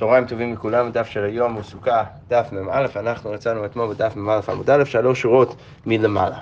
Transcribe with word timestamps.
צהריים 0.00 0.24
טובים 0.24 0.52
לכולם, 0.52 0.86
הדף 0.86 1.06
של 1.06 1.24
היום 1.24 1.52
הוא 1.52 1.62
סוכה 1.62 2.04
דף 2.28 2.48
מ"א, 2.52 2.86
אנחנו 2.96 3.34
יצאנו 3.34 3.64
אתמול 3.64 3.94
בדף 3.94 4.16
מ"א 4.16 4.40
עמוד 4.48 4.70
א', 4.70 4.84
שלוש 4.84 5.20
שורות 5.20 5.56
מלמעלה. 5.86 6.38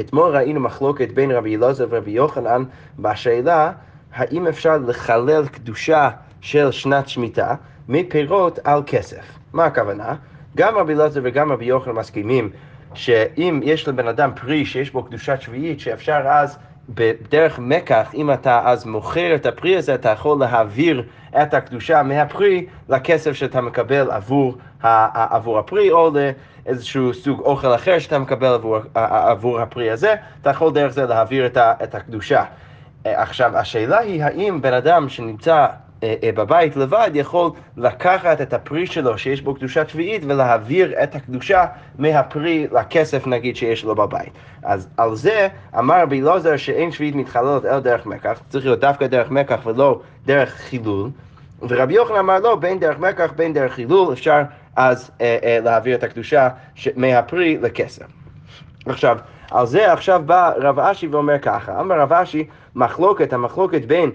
אתמול 0.00 0.36
ראינו 0.36 0.60
מחלוקת 0.60 1.12
בין 1.12 1.30
רבי 1.30 1.56
אלעזר 1.56 1.86
ורבי 1.90 2.10
יוחנן 2.10 2.64
בשאלה 2.98 3.72
האם 4.14 4.46
אפשר 4.46 4.78
לחלל 4.78 5.46
קדושה 5.46 6.10
של 6.40 6.70
שנת 6.70 7.08
שמיטה 7.08 7.54
מפירות 7.88 8.58
על 8.64 8.82
כסף. 8.86 9.24
מה 9.52 9.64
הכוונה? 9.64 10.14
גם 10.56 10.76
רבי 10.76 10.92
אלעזר 10.92 11.20
וגם 11.24 11.52
רבי 11.52 11.64
יוחנן 11.64 11.92
מסכימים 11.92 12.50
שאם 12.94 13.60
יש 13.62 13.88
לבן 13.88 14.08
אדם 14.08 14.30
פרי 14.40 14.64
שיש 14.64 14.90
בו 14.90 15.04
קדושת 15.04 15.40
שביעית, 15.40 15.80
שאפשר 15.80 16.20
אז 16.24 16.58
בדרך 16.88 17.58
מקח, 17.58 18.10
אם 18.14 18.32
אתה 18.32 18.60
אז 18.64 18.86
מוכר 18.86 19.34
את 19.34 19.46
הפרי 19.46 19.76
הזה, 19.76 19.94
אתה 19.94 20.08
יכול 20.08 20.40
להעביר 20.40 21.04
את 21.42 21.54
הקדושה 21.54 22.02
מהפרי 22.02 22.66
לכסף 22.88 23.32
שאתה 23.32 23.60
מקבל 23.60 24.10
עבור, 24.10 24.56
עבור 24.82 25.58
הפרי, 25.58 25.90
או 25.90 26.10
לאיזשהו 26.66 27.14
סוג 27.14 27.40
אוכל 27.40 27.74
אחר 27.74 27.98
שאתה 27.98 28.18
מקבל 28.18 28.46
עבור, 28.46 28.78
עבור 28.94 29.60
הפרי 29.60 29.90
הזה, 29.90 30.14
אתה 30.40 30.50
יכול 30.50 30.72
דרך 30.72 30.92
זה 30.92 31.06
להעביר 31.06 31.46
את 31.56 31.94
הקדושה. 31.94 32.44
עכשיו, 33.04 33.56
השאלה 33.56 33.98
היא 33.98 34.24
האם 34.24 34.62
בן 34.62 34.72
אדם 34.72 35.08
שנמצא 35.08 35.54
אה, 35.54 35.66
אה, 35.66 35.68
בבית 36.34 36.76
לבד 36.76 37.10
יכול 37.14 37.50
לקחת 37.76 38.40
את 38.40 38.52
הפרי 38.52 38.86
שלו 38.86 39.18
שיש 39.18 39.42
בו 39.42 39.54
קדושה 39.54 39.88
שביעית 39.88 40.22
ולהעביר 40.24 41.02
את 41.02 41.14
הקדושה 41.14 41.64
מהפרי 41.98 42.66
לכסף 42.72 43.26
נגיד 43.26 43.56
שיש 43.56 43.84
לו 43.84 43.94
בבית. 43.94 44.32
אז 44.62 44.88
על 44.96 45.14
זה 45.14 45.48
אמר 45.78 46.02
רבי 46.02 46.20
אלעזר 46.20 46.56
שאין 46.56 46.92
שביעית 46.92 47.14
מתחללת 47.14 47.64
אלא 47.64 47.78
דרך 47.78 48.06
מקח, 48.06 48.40
צריך 48.48 48.64
להיות 48.64 48.80
דווקא 48.80 49.06
דרך 49.06 49.30
מקח 49.30 49.60
ולא 49.64 50.00
דרך 50.26 50.50
חילול. 50.50 51.10
ורבי 51.68 51.94
יוחנן 51.94 52.16
אמר 52.16 52.38
לא, 52.38 52.56
בין 52.56 52.78
דרך 52.78 52.98
מקח 52.98 53.32
בין 53.36 53.52
דרך 53.52 53.72
חילול 53.72 54.12
אפשר 54.12 54.42
אז 54.76 55.10
אה, 55.20 55.38
אה, 55.42 55.58
להעביר 55.64 55.96
את 55.96 56.02
הקדושה 56.02 56.48
ש... 56.74 56.88
מהפרי 56.96 57.58
לכסף. 57.58 58.06
עכשיו, 58.86 59.18
על 59.50 59.66
זה 59.66 59.92
עכשיו 59.92 60.22
בא 60.26 60.52
רב 60.56 60.78
אשי 60.78 61.06
ואומר 61.06 61.38
ככה, 61.38 61.80
אמר 61.80 62.00
רב 62.00 62.12
אשי, 62.12 62.46
מחלוקת, 62.74 63.32
המחלוקת 63.32 63.84
בין 63.84 64.10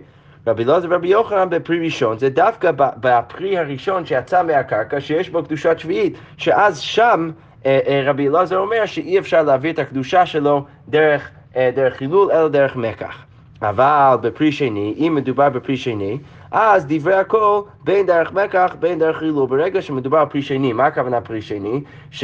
רבי 0.47 0.63
אלעזר 0.63 0.87
ורבי 0.91 1.07
יוחנן 1.07 1.49
בפרי 1.49 1.85
ראשון, 1.85 2.19
זה 2.19 2.29
דווקא 2.29 2.71
בפרי 2.75 3.57
הראשון 3.57 4.05
שיצא 4.05 4.43
מהקרקע, 4.43 5.01
שיש 5.01 5.29
בו 5.29 5.43
קדושת 5.43 5.79
שביעית, 5.79 6.17
שאז 6.37 6.79
שם 6.79 7.29
אה, 7.65 7.79
אה, 7.87 8.01
רבי 8.05 8.27
אלעזר 8.27 8.57
אומר 8.57 8.85
שאי 8.85 9.19
אפשר 9.19 9.43
להעביר 9.43 9.71
את 9.71 9.79
הקדושה 9.79 10.25
שלו 10.25 10.65
דרך, 10.89 11.29
אה, 11.55 11.69
דרך 11.75 11.93
חילול, 11.93 12.31
אלא 12.31 12.47
דרך 12.47 12.75
מקח. 12.75 13.17
אבל 13.61 14.15
בפרי 14.21 14.51
שני, 14.51 14.93
אם 14.97 15.15
מדובר 15.15 15.49
בפרי 15.49 15.77
שני, 15.77 16.17
אז 16.51 16.85
דברי 16.87 17.15
הכל 17.15 17.61
בין 17.83 18.05
דרך 18.05 18.31
מקח, 18.31 18.75
בין 18.79 18.99
דרך 18.99 19.17
חילול. 19.17 19.47
ברגע 19.47 19.81
שמדובר 19.81 20.17
על 20.17 20.25
פרי 20.25 20.41
שני, 20.41 20.73
מה 20.73 20.85
הכוונה 20.85 21.21
פרי 21.21 21.41
שני? 21.41 21.81
ש... 22.11 22.23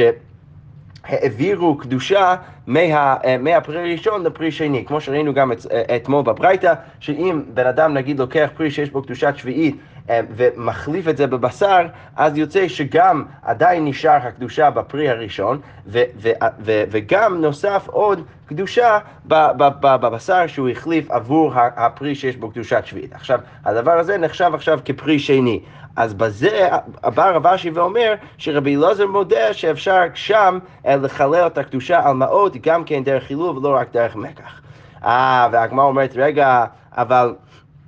העבירו 1.04 1.78
קדושה 1.78 2.36
מה, 2.68 2.80
אה, 2.80 3.38
מהפרי 3.40 3.80
הראשון 3.80 4.24
לפרי 4.24 4.52
שני, 4.52 4.86
כמו 4.86 5.02
שראינו 5.02 5.34
גם 5.34 5.52
את, 5.52 5.66
אה, 5.72 5.96
אתמול 5.96 6.24
בברייתא, 6.24 6.74
שאם 7.00 7.42
בן 7.54 7.68
אדם 7.68 7.94
נגיד 7.94 8.20
לוקח 8.20 8.50
פרי 8.58 8.72
שיש 8.72 8.90
בו 8.90 9.02
קדושת 9.02 9.34
שביעית 9.38 9.76
ומחליף 10.10 11.08
את 11.08 11.18
זה 11.18 11.28
בבשר, 11.28 11.82
אז 12.16 12.38
יוצא 12.38 12.68
שגם 12.68 13.24
עדיין 13.42 13.86
נשאר 13.86 14.12
הקדושה 14.12 14.70
בפרי 14.70 15.10
הראשון, 15.10 15.60
ו, 15.88 16.02
ו, 16.18 16.30
ו, 16.60 16.84
וגם 16.92 17.42
נוסף 17.42 17.88
עוד 17.88 18.22
קדושה 18.46 19.00
בבשר 19.26 20.48
שהוא 20.48 20.70
החליף 20.70 21.12
עבור 21.12 21.52
הפרי 21.56 22.16
שיש 22.16 22.38
בו 22.38 22.52
קדושת 22.52 22.82
שביעית. 22.86 23.14
עכשיו, 23.14 23.40
הדבר 23.66 23.92
הזה 23.92 24.18
נחשב 24.18 24.52
עכשיו 24.54 24.80
כפרי 24.86 25.20
שני. 25.20 25.60
אז 25.96 26.14
בזה 26.14 26.70
בא 27.04 27.30
רב 27.30 27.48
אשי 27.48 27.70
ואומר 27.70 28.14
שרבי 28.38 28.76
אלעזר 28.76 29.08
מודה 29.08 29.54
שאפשר 29.54 30.02
שם 30.14 30.60
אה, 30.86 30.96
לחלל 30.96 31.48
את 31.48 31.58
הקדושה 31.58 32.08
על 32.08 32.14
מעות 32.14 32.58
גם 32.62 32.84
כן 32.84 33.04
דרך 33.04 33.24
חילול 33.24 33.58
ולא 33.58 33.76
רק 33.76 33.88
דרך 33.94 34.16
מקח. 34.16 34.62
אה, 35.06 35.48
והגמרא 35.52 35.86
אומרת, 35.86 36.12
רגע, 36.16 36.66
אבל 36.92 37.36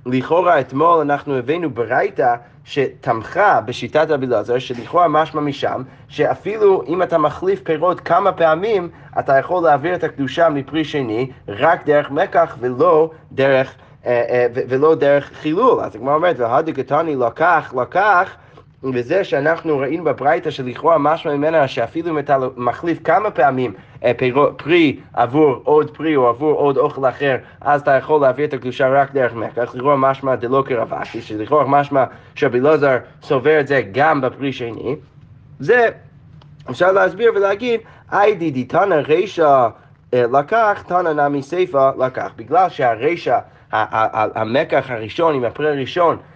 לכאורה 0.06 0.60
אתמול 0.60 1.00
אנחנו 1.00 1.36
הבאנו 1.36 1.70
ברייתא 1.70 2.34
שתמכה 2.64 3.60
בשיטת 3.60 4.06
רבי 4.08 4.26
אלעזר, 4.26 4.58
שלכאורה 4.58 5.08
משמע 5.08 5.40
משם, 5.40 5.82
שאפילו 6.08 6.82
אם 6.86 7.02
אתה 7.02 7.18
מחליף 7.18 7.60
פירות 7.62 8.00
כמה 8.00 8.32
פעמים, 8.32 8.88
אתה 9.18 9.38
יכול 9.38 9.62
להעביר 9.62 9.94
את 9.94 10.04
הקדושה 10.04 10.48
מפרי 10.48 10.84
שני 10.84 11.30
רק 11.48 11.86
דרך 11.86 12.10
מקח 12.10 12.56
ולא 12.60 13.10
דרך... 13.32 13.74
אה, 14.06 14.24
אה, 14.28 14.46
ולא 14.68 14.94
דרך 14.94 15.30
חילול. 15.34 15.80
אז 15.80 15.96
הגמרא 15.96 16.14
אומרת, 16.14 16.38
והדי 16.38 16.72
קטני 16.72 17.16
לקח, 17.16 17.74
לקח, 17.80 18.36
וזה 18.82 19.24
שאנחנו 19.24 19.78
ראינו 19.78 20.04
בברייתא 20.04 20.50
שלכאורה 20.50 20.98
משמע 20.98 21.34
ממנה 21.34 21.68
שאפילו 21.68 22.10
אם 22.10 22.18
אתה 22.18 22.38
מחליף 22.56 22.98
כמה 23.04 23.30
פעמים 23.30 23.72
אה, 24.04 24.12
פרי 24.56 25.00
עבור 25.12 25.60
עוד 25.64 25.96
פרי 25.96 26.16
או 26.16 26.28
עבור 26.28 26.52
עוד 26.52 26.76
אוכל 26.76 27.08
אחר, 27.08 27.36
אז 27.60 27.80
אתה 27.80 27.90
יכול 27.90 28.20
להעביר 28.20 28.46
את 28.46 28.54
הקדושה 28.54 28.88
רק 28.88 29.12
דרך 29.12 29.34
מקח, 29.34 29.74
לכאורה 29.74 29.96
משמע 29.96 30.34
דלא 30.34 30.64
קרבשי, 30.66 31.22
שלכאורה 31.22 31.64
משמע 31.66 32.04
שרבי 32.34 32.60
לוזר 32.60 32.96
סובר 33.22 33.60
את 33.60 33.66
זה 33.66 33.82
גם 33.92 34.20
בפרי 34.20 34.52
שני, 34.52 34.96
זה 35.58 35.88
אפשר 36.70 36.92
להסביר 36.92 37.32
ולהגיד, 37.34 37.80
איידי 38.12 38.50
דיתנא 38.50 38.94
רישא 38.94 39.68
לקח, 40.12 40.84
תנא 40.86 41.28
נמי 41.28 41.42
סיפא 41.42 41.90
לקח, 41.98 42.30
בגלל 42.36 42.68
שהרישא 42.68 43.38
המקח 43.72 44.90
הראשון 44.90 45.34
עם 45.34 45.44
הפרי 45.44 45.68
הראשון, 45.68 46.16
אה, 46.16 46.20
אה, 46.20 46.35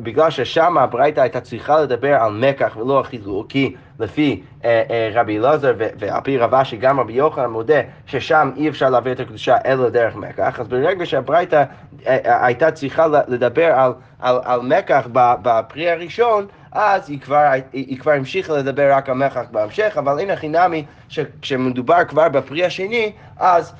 בגלל 0.00 0.30
ששם 0.30 0.78
הברייתא 0.78 1.20
הייתה 1.20 1.40
צריכה 1.40 1.80
לדבר 1.80 2.14
על 2.14 2.32
מקח 2.32 2.76
ולא 2.76 3.00
החילול, 3.00 3.44
כי 3.48 3.74
לפי 3.98 4.42
אה, 4.64 5.10
רבי 5.14 5.38
אלעזר 5.38 5.74
ועל 5.78 6.20
פי 6.20 6.38
רבה 6.38 6.64
שגם 6.64 7.00
רבי 7.00 7.12
יוחנן 7.12 7.50
מודה 7.50 7.80
ששם 8.06 8.50
אי 8.56 8.68
אפשר 8.68 8.90
להעביר 8.90 9.12
את 9.12 9.20
הקדושה 9.20 9.56
אלא 9.64 9.88
דרך 9.88 10.16
מקח, 10.16 10.60
אז 10.60 10.68
ברגע 10.68 11.06
שהברייתא 11.06 11.64
הייתה 12.24 12.70
צריכה 12.70 13.06
לדבר 13.28 13.72
על, 13.74 13.92
על, 14.20 14.38
על 14.44 14.60
מקח 14.60 15.08
בפרי 15.12 15.90
הראשון, 15.90 16.46
אז 16.72 17.10
היא 17.10 17.20
כבר, 17.20 17.50
היא 17.72 17.98
כבר 17.98 18.12
המשיכה 18.12 18.52
לדבר 18.52 18.92
רק 18.92 19.08
על 19.08 19.14
מקח 19.14 19.44
בהמשך, 19.50 19.96
אבל 19.98 20.18
אין 20.18 20.30
הכי 20.30 20.48
נמי 20.48 20.84
שכשמדובר 21.08 22.04
כבר 22.08 22.28
בפרי 22.28 22.64
השני, 22.64 23.12
אז... 23.36 23.74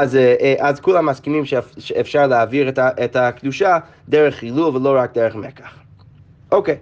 אז, 0.00 0.16
אה, 0.16 0.34
אה, 0.40 0.54
אז 0.58 0.80
כולם 0.80 1.06
מסכימים 1.06 1.44
שאפשר 1.78 2.26
להעביר 2.26 2.68
את 2.78 3.16
הקדושה 3.16 3.78
דרך 4.08 4.34
חילול 4.34 4.76
ולא 4.76 4.94
רק 4.98 5.14
דרך 5.14 5.34
מקח. 5.34 5.74
אוקיי. 6.52 6.76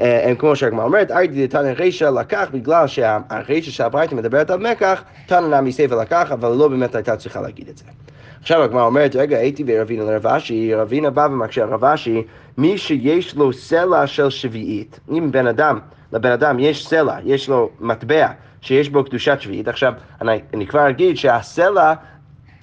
אה, 0.00 0.32
כמו 0.38 0.56
שהגמרא 0.56 0.84
אומרת, 0.84 1.10
איידי 1.10 1.46
דתנא 1.46 1.68
רישא 1.68 2.04
לקח 2.04 2.48
בגלל 2.52 2.86
שהרישא 2.86 3.70
של 3.70 3.84
הברייתא 3.84 4.14
מדברת 4.14 4.50
על 4.50 4.58
מקח, 4.70 5.02
תנא 5.26 5.60
נמי 5.60 5.72
סייפה 5.72 5.94
לקח, 5.94 6.32
אבל 6.32 6.48
לא 6.48 6.68
באמת 6.68 6.94
הייתה 6.94 7.16
צריכה 7.16 7.40
להגיד 7.40 7.68
את 7.68 7.76
זה. 7.76 7.84
עכשיו 8.40 8.62
הגמרא 8.62 8.82
אומרת, 8.86 9.16
רגע, 9.16 9.38
הייתי 9.38 9.64
ברבינה 9.64 10.04
לרב 10.04 10.26
אשי, 10.26 10.74
רבינה 10.74 11.10
בא 11.10 11.28
ומקשה 11.30 11.64
רב 11.64 11.84
אשי, 11.84 12.22
מי 12.58 12.78
שיש 12.78 13.36
לו 13.36 13.52
סלע 13.52 14.06
של 14.06 14.30
שביעית, 14.30 15.00
אם 15.10 15.32
בן 15.32 15.46
אדם, 15.46 15.78
לבן 16.12 16.30
אדם 16.30 16.58
יש 16.58 16.88
סלע, 16.88 17.16
יש 17.24 17.48
לו 17.48 17.70
מטבע 17.80 18.28
שיש 18.60 18.88
בו 18.88 19.04
קדושת 19.04 19.36
שביעית, 19.40 19.68
עכשיו 19.68 19.92
אני, 20.20 20.40
אני 20.54 20.66
כבר 20.66 20.88
אגיד 20.88 21.16
שהסלע 21.16 21.94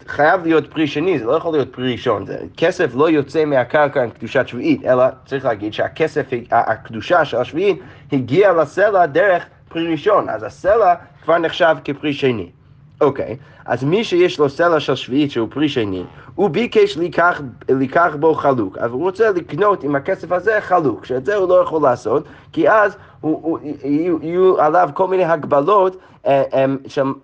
חייב 0.07 0.43
להיות 0.43 0.71
פרי 0.73 0.87
שני, 0.87 1.19
זה 1.19 1.25
לא 1.25 1.31
יכול 1.31 1.53
להיות 1.53 1.73
פרי 1.73 1.91
ראשון. 1.91 2.25
זה, 2.25 2.37
כסף 2.57 2.95
לא 2.95 3.09
יוצא 3.09 3.45
מהקרקע 3.45 4.03
עם 4.03 4.09
קדושת 4.09 4.47
שביעית, 4.47 4.85
אלא 4.85 5.03
צריך 5.25 5.45
להגיד 5.45 5.73
שהכסף, 5.73 6.25
הקדושה 6.51 7.25
של 7.25 7.37
השביעית 7.37 7.79
הגיעה 8.11 8.53
לסלע 8.53 9.05
דרך 9.05 9.45
פרי 9.69 9.91
ראשון, 9.91 10.29
אז 10.29 10.43
הסלע 10.43 10.93
כבר 11.23 11.37
נחשב 11.37 11.75
כפרי 11.83 12.13
שני. 12.13 12.49
אוקיי, 13.01 13.37
אז 13.65 13.83
מי 13.83 14.03
שיש 14.03 14.39
לו 14.39 14.49
סלע 14.49 14.79
של 14.79 14.95
שביעית 14.95 15.31
שהוא 15.31 15.47
פרי 15.51 15.69
שני, 15.69 16.03
הוא 16.35 16.49
ביקש 16.49 16.97
לקח, 17.69 18.15
בו 18.19 18.33
חלוק, 18.33 18.77
אבל 18.77 18.91
הוא 18.91 19.01
רוצה 19.01 19.31
לקנות 19.31 19.83
עם 19.83 19.95
הכסף 19.95 20.31
הזה 20.31 20.61
חלוק, 20.61 21.05
שאת 21.05 21.25
זה 21.25 21.35
הוא 21.35 21.49
לא 21.49 21.61
יכול 21.61 21.81
לעשות, 21.81 22.23
כי 22.51 22.69
אז 22.69 22.97
יהיו, 23.83 24.61
עליו 24.61 24.89
כל 24.93 25.07
מיני 25.07 25.25
הגבלות 25.25 25.97
אה, 26.25 26.43
אה, 26.53 26.65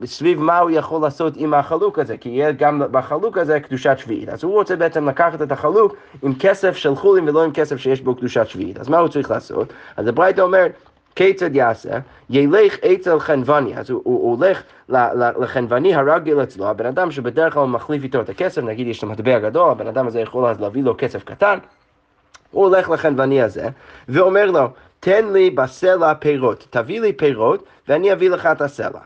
סביב 0.05 0.39
מה 0.39 0.59
הוא 0.59 0.71
יכול 0.71 1.01
לעשות 1.01 1.33
עם 1.37 1.53
החלוק 1.53 1.99
הזה, 1.99 2.17
כי 2.17 2.29
יהיה 2.29 2.51
גם 2.51 2.81
בחלוק 2.91 3.37
הזה 3.37 3.59
קדושת 3.59 3.97
שביעית. 3.97 4.29
אז 4.29 4.43
הוא 4.43 4.53
רוצה 4.53 4.75
בעצם 4.75 5.09
לקחת 5.09 5.41
את 5.41 5.51
החלוק 5.51 5.95
עם 6.21 6.33
כסף 6.39 6.75
של 6.75 6.95
חולין 6.95 7.29
ולא 7.29 7.43
עם 7.43 7.51
כסף 7.51 7.77
שיש 7.77 8.01
בו 8.01 8.15
קדושת 8.15 8.47
שביעית. 8.47 8.79
אז 8.79 8.89
מה 8.89 8.97
הוא 8.97 9.07
צריך 9.07 9.31
לעשות? 9.31 9.73
אז 9.97 10.07
הברייתא 10.07 10.41
אומר, 10.41 10.67
כיצד 11.15 11.55
יעשה? 11.55 11.99
ילך 12.29 12.77
אצל 12.79 13.19
חנווני, 13.19 13.77
אז 13.77 13.89
הוא, 13.89 14.01
הוא, 14.03 14.37
הולך 14.37 14.63
לחנווני 15.39 15.95
הרגיל 15.95 16.43
אצלו, 16.43 16.67
הבן 16.67 16.85
אדם 16.85 17.11
שבדרך 17.11 17.53
כלל 17.53 17.65
מחליף 17.65 18.03
איתו 18.03 18.21
את 18.21 18.29
הכסף, 18.29 18.61
נגיד 18.61 18.87
יש 18.87 19.03
לו 19.03 19.09
מטבע 19.09 19.39
גדול, 19.39 19.71
הבן 19.71 19.87
אדם 19.87 20.07
הזה 20.07 20.19
יכול 20.19 20.45
אז 20.45 20.61
להביא 20.61 20.83
לו 20.83 20.95
כסף 20.97 21.23
קטן, 21.23 21.57
הוא 22.51 22.65
הולך 22.65 22.89
לחנווני 22.89 23.41
הזה, 23.41 23.69
ואומר 24.09 24.51
לו, 24.51 24.67
תן 24.99 25.33
לי 25.33 25.49
בסלע 25.49 26.13
פירות, 26.13 26.67
תביא 26.69 27.01
לי 27.01 27.13
פירות 27.13 27.63
ואני 27.87 28.13
אביא 28.13 28.29
לך 28.29 28.45
את 28.45 28.61
הסלע. 28.61 28.99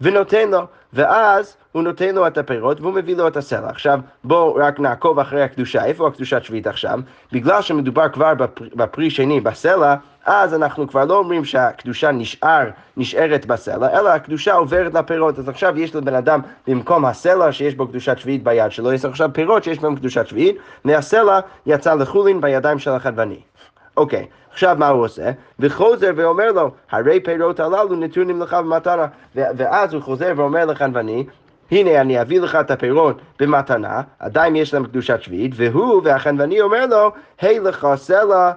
ונותן 0.00 0.50
לו, 0.50 0.60
ואז 0.92 1.56
הוא 1.72 1.82
נותן 1.82 2.14
לו 2.14 2.26
את 2.26 2.38
הפירות 2.38 2.80
והוא 2.80 2.92
מביא 2.92 3.16
לו 3.16 3.28
את 3.28 3.36
הסלע. 3.36 3.68
עכשיו 3.68 4.00
בואו 4.24 4.54
רק 4.54 4.80
נעקוב 4.80 5.18
אחרי 5.18 5.42
הקדושה, 5.42 5.84
איפה 5.84 6.08
הקדושה 6.08 6.40
שביעית 6.40 6.66
עכשיו? 6.66 7.00
בגלל 7.32 7.62
שמדובר 7.62 8.08
כבר 8.08 8.34
בפרי, 8.34 8.68
בפרי 8.74 9.10
שני, 9.10 9.40
בסלע, 9.40 9.94
אז 10.26 10.54
אנחנו 10.54 10.88
כבר 10.88 11.04
לא 11.04 11.16
אומרים 11.18 11.44
שהקדושה 11.44 12.12
נשאר, 12.12 12.68
נשארת 12.96 13.46
בסלע, 13.46 14.00
אלא 14.00 14.08
הקדושה 14.08 14.54
עוברת 14.54 14.94
לפירות. 14.94 15.38
אז 15.38 15.48
עכשיו 15.48 15.78
יש 15.78 15.94
לבן 15.94 16.14
אדם, 16.14 16.40
במקום 16.66 17.04
הסלע 17.04 17.52
שיש 17.52 17.74
בו 17.74 17.88
קדושת 17.88 18.18
שביעית 18.18 18.44
ביד 18.44 18.70
שלו, 18.72 18.92
יש 18.92 19.04
עכשיו 19.04 19.30
פירות 19.32 19.64
שיש 19.64 19.78
בהם 19.78 19.96
קדושת 19.96 20.26
שביעית, 20.26 20.56
מהסלע 20.84 21.40
יצא 21.66 21.94
לחולין 21.94 22.40
בידיים 22.40 22.78
של 22.78 22.90
החדווני. 22.90 23.40
אוקיי, 23.96 24.26
עכשיו 24.52 24.76
מה 24.78 24.88
הוא 24.88 25.04
עושה? 25.04 25.30
וחוזר 25.58 26.10
ואומר 26.16 26.52
לו, 26.52 26.70
הרי 26.90 27.20
פירות 27.20 27.60
הללו 27.60 27.96
נתונים 27.96 28.42
לך 28.42 28.54
במתנה. 28.54 29.06
ואז 29.34 29.94
הוא 29.94 30.02
חוזר 30.02 30.32
ואומר 30.36 30.64
לחנווני, 30.64 31.26
הנה 31.70 32.00
אני 32.00 32.20
אביא 32.20 32.40
לך 32.40 32.54
את 32.54 32.70
הפירות 32.70 33.20
במתנה, 33.40 34.00
עדיין 34.18 34.56
יש 34.56 34.74
להם 34.74 34.84
קדושת 34.84 35.22
שביעית, 35.22 35.52
והוא 35.56 36.02
והחנווני 36.04 36.60
אומר 36.60 36.86
לו, 36.86 37.12
היי 37.40 37.60
לך 37.60 37.88
סלע 37.96 38.52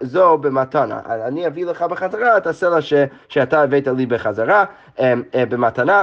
זו 0.00 0.38
במתנה. 0.38 1.00
אני 1.06 1.46
אביא 1.46 1.66
לך 1.66 1.82
בחזרה 1.82 2.36
את 2.36 2.46
הסלע 2.46 2.80
ש, 2.80 2.94
שאתה 3.28 3.62
הבאת 3.62 3.88
לי 3.96 4.06
בחזרה 4.06 4.64
אה, 5.00 5.14
אה, 5.34 5.46
במתנה. 5.46 6.02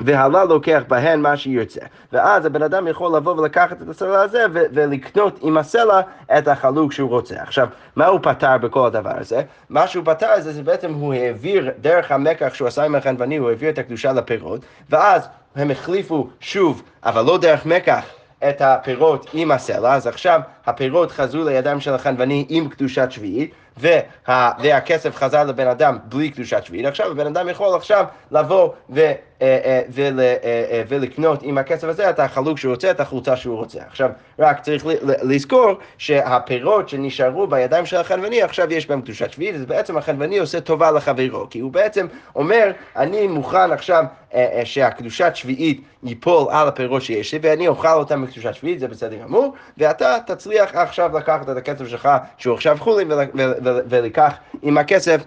והלל 0.00 0.46
לוקח 0.48 0.82
בהן 0.88 1.20
מה 1.20 1.36
שירצה. 1.36 1.80
ואז 2.12 2.46
הבן 2.46 2.62
אדם 2.62 2.88
יכול 2.88 3.16
לבוא 3.16 3.40
ולקחת 3.40 3.82
את 3.82 3.88
הסלע 3.88 4.20
הזה 4.20 4.44
ו- 4.54 4.64
ולקנות 4.72 5.38
עם 5.42 5.58
הסלע 5.58 6.00
את 6.38 6.48
החלוק 6.48 6.92
שהוא 6.92 7.10
רוצה. 7.10 7.42
עכשיו, 7.42 7.68
מה 7.96 8.06
הוא 8.06 8.20
פתר 8.22 8.58
בכל 8.58 8.86
הדבר 8.86 9.12
הזה? 9.18 9.42
מה 9.70 9.86
שהוא 9.86 10.04
פתר 10.04 10.40
זה, 10.40 10.52
זה 10.52 10.62
בעצם 10.62 10.94
הוא 10.94 11.14
העביר 11.14 11.70
דרך 11.80 12.12
המקח 12.12 12.54
שהוא 12.54 12.68
עשה 12.68 12.84
עם 12.84 12.94
החנווני, 12.94 13.36
הוא 13.36 13.48
העביר 13.48 13.70
את 13.70 13.78
הקדושה 13.78 14.12
לפירות, 14.12 14.60
ואז 14.90 15.28
הם 15.56 15.70
החליפו 15.70 16.28
שוב, 16.40 16.82
אבל 17.04 17.22
לא 17.22 17.38
דרך 17.38 17.66
מקח. 17.66 18.04
את 18.48 18.60
הפירות 18.60 19.30
עם 19.32 19.50
הסלע, 19.50 19.94
אז 19.94 20.06
עכשיו 20.06 20.40
הפירות 20.66 21.12
חזרו 21.12 21.44
לידיים 21.44 21.80
של 21.80 21.94
החנווני 21.94 22.46
עם 22.48 22.68
קדושת 22.68 23.06
שביעית, 23.10 23.50
וה, 23.76 24.50
והכסף 24.58 25.16
חזר 25.16 25.44
לבן 25.44 25.68
אדם 25.68 25.98
בלי 26.04 26.30
קדושת 26.30 26.64
שביעית, 26.64 26.86
עכשיו 26.86 27.10
הבן 27.10 27.26
אדם 27.26 27.48
יכול 27.48 27.76
עכשיו 27.76 28.04
לבוא 28.30 28.70
ו, 28.90 29.00
אה, 29.42 29.58
אה, 29.64 29.82
ול, 29.90 30.20
אה, 30.20 30.82
ולקנות 30.88 31.42
עם 31.42 31.58
הכסף 31.58 31.88
הזה 31.88 32.10
את 32.10 32.20
החלוק 32.20 32.58
שהוא 32.58 32.72
רוצה, 32.72 32.90
את 32.90 33.00
החולצה 33.00 33.36
שהוא 33.36 33.56
רוצה. 33.56 33.78
עכשיו, 33.88 34.10
רק 34.38 34.60
צריך 34.60 34.84
לזכור 35.22 35.72
שהפירות 35.98 36.88
שנשארו 36.88 37.46
בידיים 37.46 37.86
של 37.86 37.96
החנווני, 37.96 38.42
עכשיו 38.42 38.72
יש 38.72 38.86
בהם 38.86 39.00
קדושת 39.02 39.32
שביעית, 39.32 39.54
אז 39.54 39.64
בעצם 39.66 39.96
החנווני 39.96 40.38
עושה 40.38 40.60
טובה 40.60 40.90
לחברו, 40.90 41.46
כי 41.50 41.58
הוא 41.58 41.72
בעצם 41.72 42.06
אומר, 42.36 42.70
אני 42.96 43.26
מוכן 43.26 43.72
עכשיו 43.72 44.04
שהקדושת 44.64 45.30
שביעית 45.34 45.80
ייפול 46.04 46.46
על 46.50 46.68
הפירות 46.68 47.02
שיש 47.02 47.32
לי, 47.32 47.38
ואני 47.42 47.68
אוכל 47.68 47.88
אותם 47.88 48.22
בקדושת 48.22 48.54
שביעית, 48.54 48.80
זה 48.80 48.88
בסדר 48.88 49.16
גמור, 49.16 49.54
ואתה 49.78 50.16
תצליח 50.26 50.74
עכשיו 50.74 51.18
לקחת 51.18 51.50
את 51.50 51.56
הכסף 51.56 51.86
שלך, 51.86 52.08
שהוא 52.38 52.54
עכשיו 52.54 52.76
חולין, 52.80 53.08
ולקח 53.88 54.34
עם 54.62 54.78
הכסף 54.78 55.20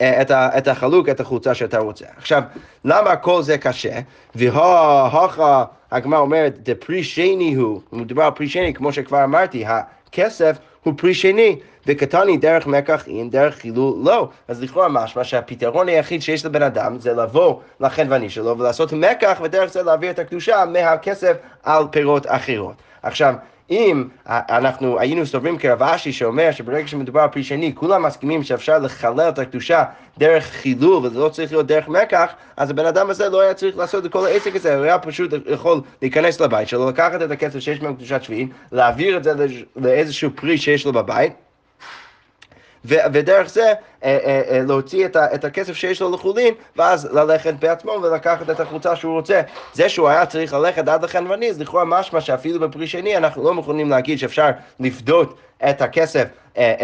אה, 0.00 0.22
את, 0.22 0.30
ה, 0.30 0.58
את 0.58 0.68
החלוק, 0.68 1.08
את 1.08 1.20
החולצה 1.20 1.54
שאתה 1.54 1.78
רוצה. 1.78 2.04
עכשיו, 2.16 2.42
למה 2.84 3.16
כל 3.16 3.42
זה 3.42 3.58
קשה? 3.58 3.98
והכה, 4.34 5.64
הגמרא 5.90 6.18
אומרת, 6.18 6.58
דפרי 6.62 7.04
שני 7.04 7.54
הוא, 7.54 7.80
מדובר 7.92 8.22
על 8.22 8.30
פרי 8.30 8.48
שני, 8.48 8.74
כמו 8.74 8.92
שכבר 8.92 9.24
אמרתי, 9.24 9.64
הכסף 9.66 10.58
הוא 10.82 10.94
פרי 10.96 11.14
שני, 11.14 11.56
וקטני 11.86 12.36
דרך 12.36 12.66
מקח 12.66 13.08
אין, 13.08 13.30
דרך 13.30 13.54
חילול 13.54 13.98
לא. 14.04 14.28
אז 14.48 14.62
לכאורה 14.62 14.88
משמע 14.88 15.24
שהפתרון 15.24 15.88
היחיד 15.88 16.22
שיש 16.22 16.46
לבן 16.46 16.62
אדם 16.62 16.98
זה 17.00 17.12
לבוא 17.12 17.60
לחנווני 17.80 18.30
שלו 18.30 18.58
ולעשות 18.58 18.92
מקח, 18.92 19.40
ודרך 19.42 19.72
זה 19.72 19.82
להעביר 19.82 20.10
את 20.10 20.18
הקדושה 20.18 20.64
מהכסף 20.72 21.36
על 21.62 21.84
פירות 21.90 22.26
אחרות. 22.28 22.74
עכשיו, 23.02 23.34
אם 23.70 24.08
אנחנו 24.28 24.98
היינו 24.98 25.26
סוברים 25.26 25.58
כרב 25.58 25.82
אשי 25.82 26.12
שאומר 26.12 26.50
שברגע 26.50 26.86
שמדובר 26.86 27.20
על 27.20 27.28
פרי 27.28 27.44
שני, 27.44 27.72
כולם 27.74 28.02
מסכימים 28.02 28.42
שאפשר 28.42 28.78
לחלל 28.78 29.28
את 29.28 29.38
הקדושה 29.38 29.84
דרך 30.18 30.44
חילול 30.44 31.06
וזה 31.06 31.18
לא 31.18 31.28
צריך 31.28 31.52
להיות 31.52 31.66
דרך 31.66 31.88
מקח, 31.88 32.32
אז 32.56 32.70
הבן 32.70 32.86
אדם 32.86 33.10
הזה 33.10 33.28
לא 33.28 33.40
היה 33.40 33.54
צריך 33.54 33.76
לעשות 33.76 34.06
את 34.06 34.12
כל 34.12 34.26
העסק 34.26 34.56
הזה, 34.56 34.76
הוא 34.76 34.84
היה 34.84 34.98
פשוט 34.98 35.30
יכול 35.46 35.80
להיכנס 36.02 36.40
לבית 36.40 36.68
שלו, 36.68 36.88
לקחת 36.88 37.22
את 37.22 37.30
הכסף 37.30 37.58
שיש 37.58 37.80
בו 37.80 37.94
קדושת 37.94 38.22
שביעית, 38.22 38.50
להעביר 38.72 39.16
את 39.16 39.24
זה 39.24 39.32
לאיזשהו 39.76 40.30
פרי 40.34 40.58
שיש 40.58 40.86
לו 40.86 40.92
בבית. 40.92 41.47
ודרך 42.84 43.48
זה 43.48 43.62
אה, 43.64 43.72
אה, 44.04 44.42
אה, 44.50 44.62
להוציא 44.66 45.06
את, 45.06 45.16
את 45.16 45.44
הכסף 45.44 45.72
שיש 45.72 46.02
לו 46.02 46.14
לחולין, 46.14 46.54
ואז 46.76 47.08
ללכת 47.12 47.54
בעצמו 47.54 47.90
ולקחת 47.92 48.50
את 48.50 48.60
החולצה 48.60 48.96
שהוא 48.96 49.12
רוצה. 49.12 49.40
זה 49.72 49.88
שהוא 49.88 50.08
היה 50.08 50.26
צריך 50.26 50.52
ללכת 50.52 50.88
עד 50.88 51.04
לחנווני, 51.04 51.50
אז 51.50 51.60
לכאורה 51.60 51.84
משמע 51.84 52.20
שאפילו 52.20 52.60
בפרי 52.60 52.86
שני 52.86 53.16
אנחנו 53.16 53.44
לא 53.44 53.54
מוכנים 53.54 53.90
להגיד 53.90 54.18
שאפשר 54.18 54.50
לפדות 54.80 55.38
את 55.70 55.82
הכסף 55.82 56.24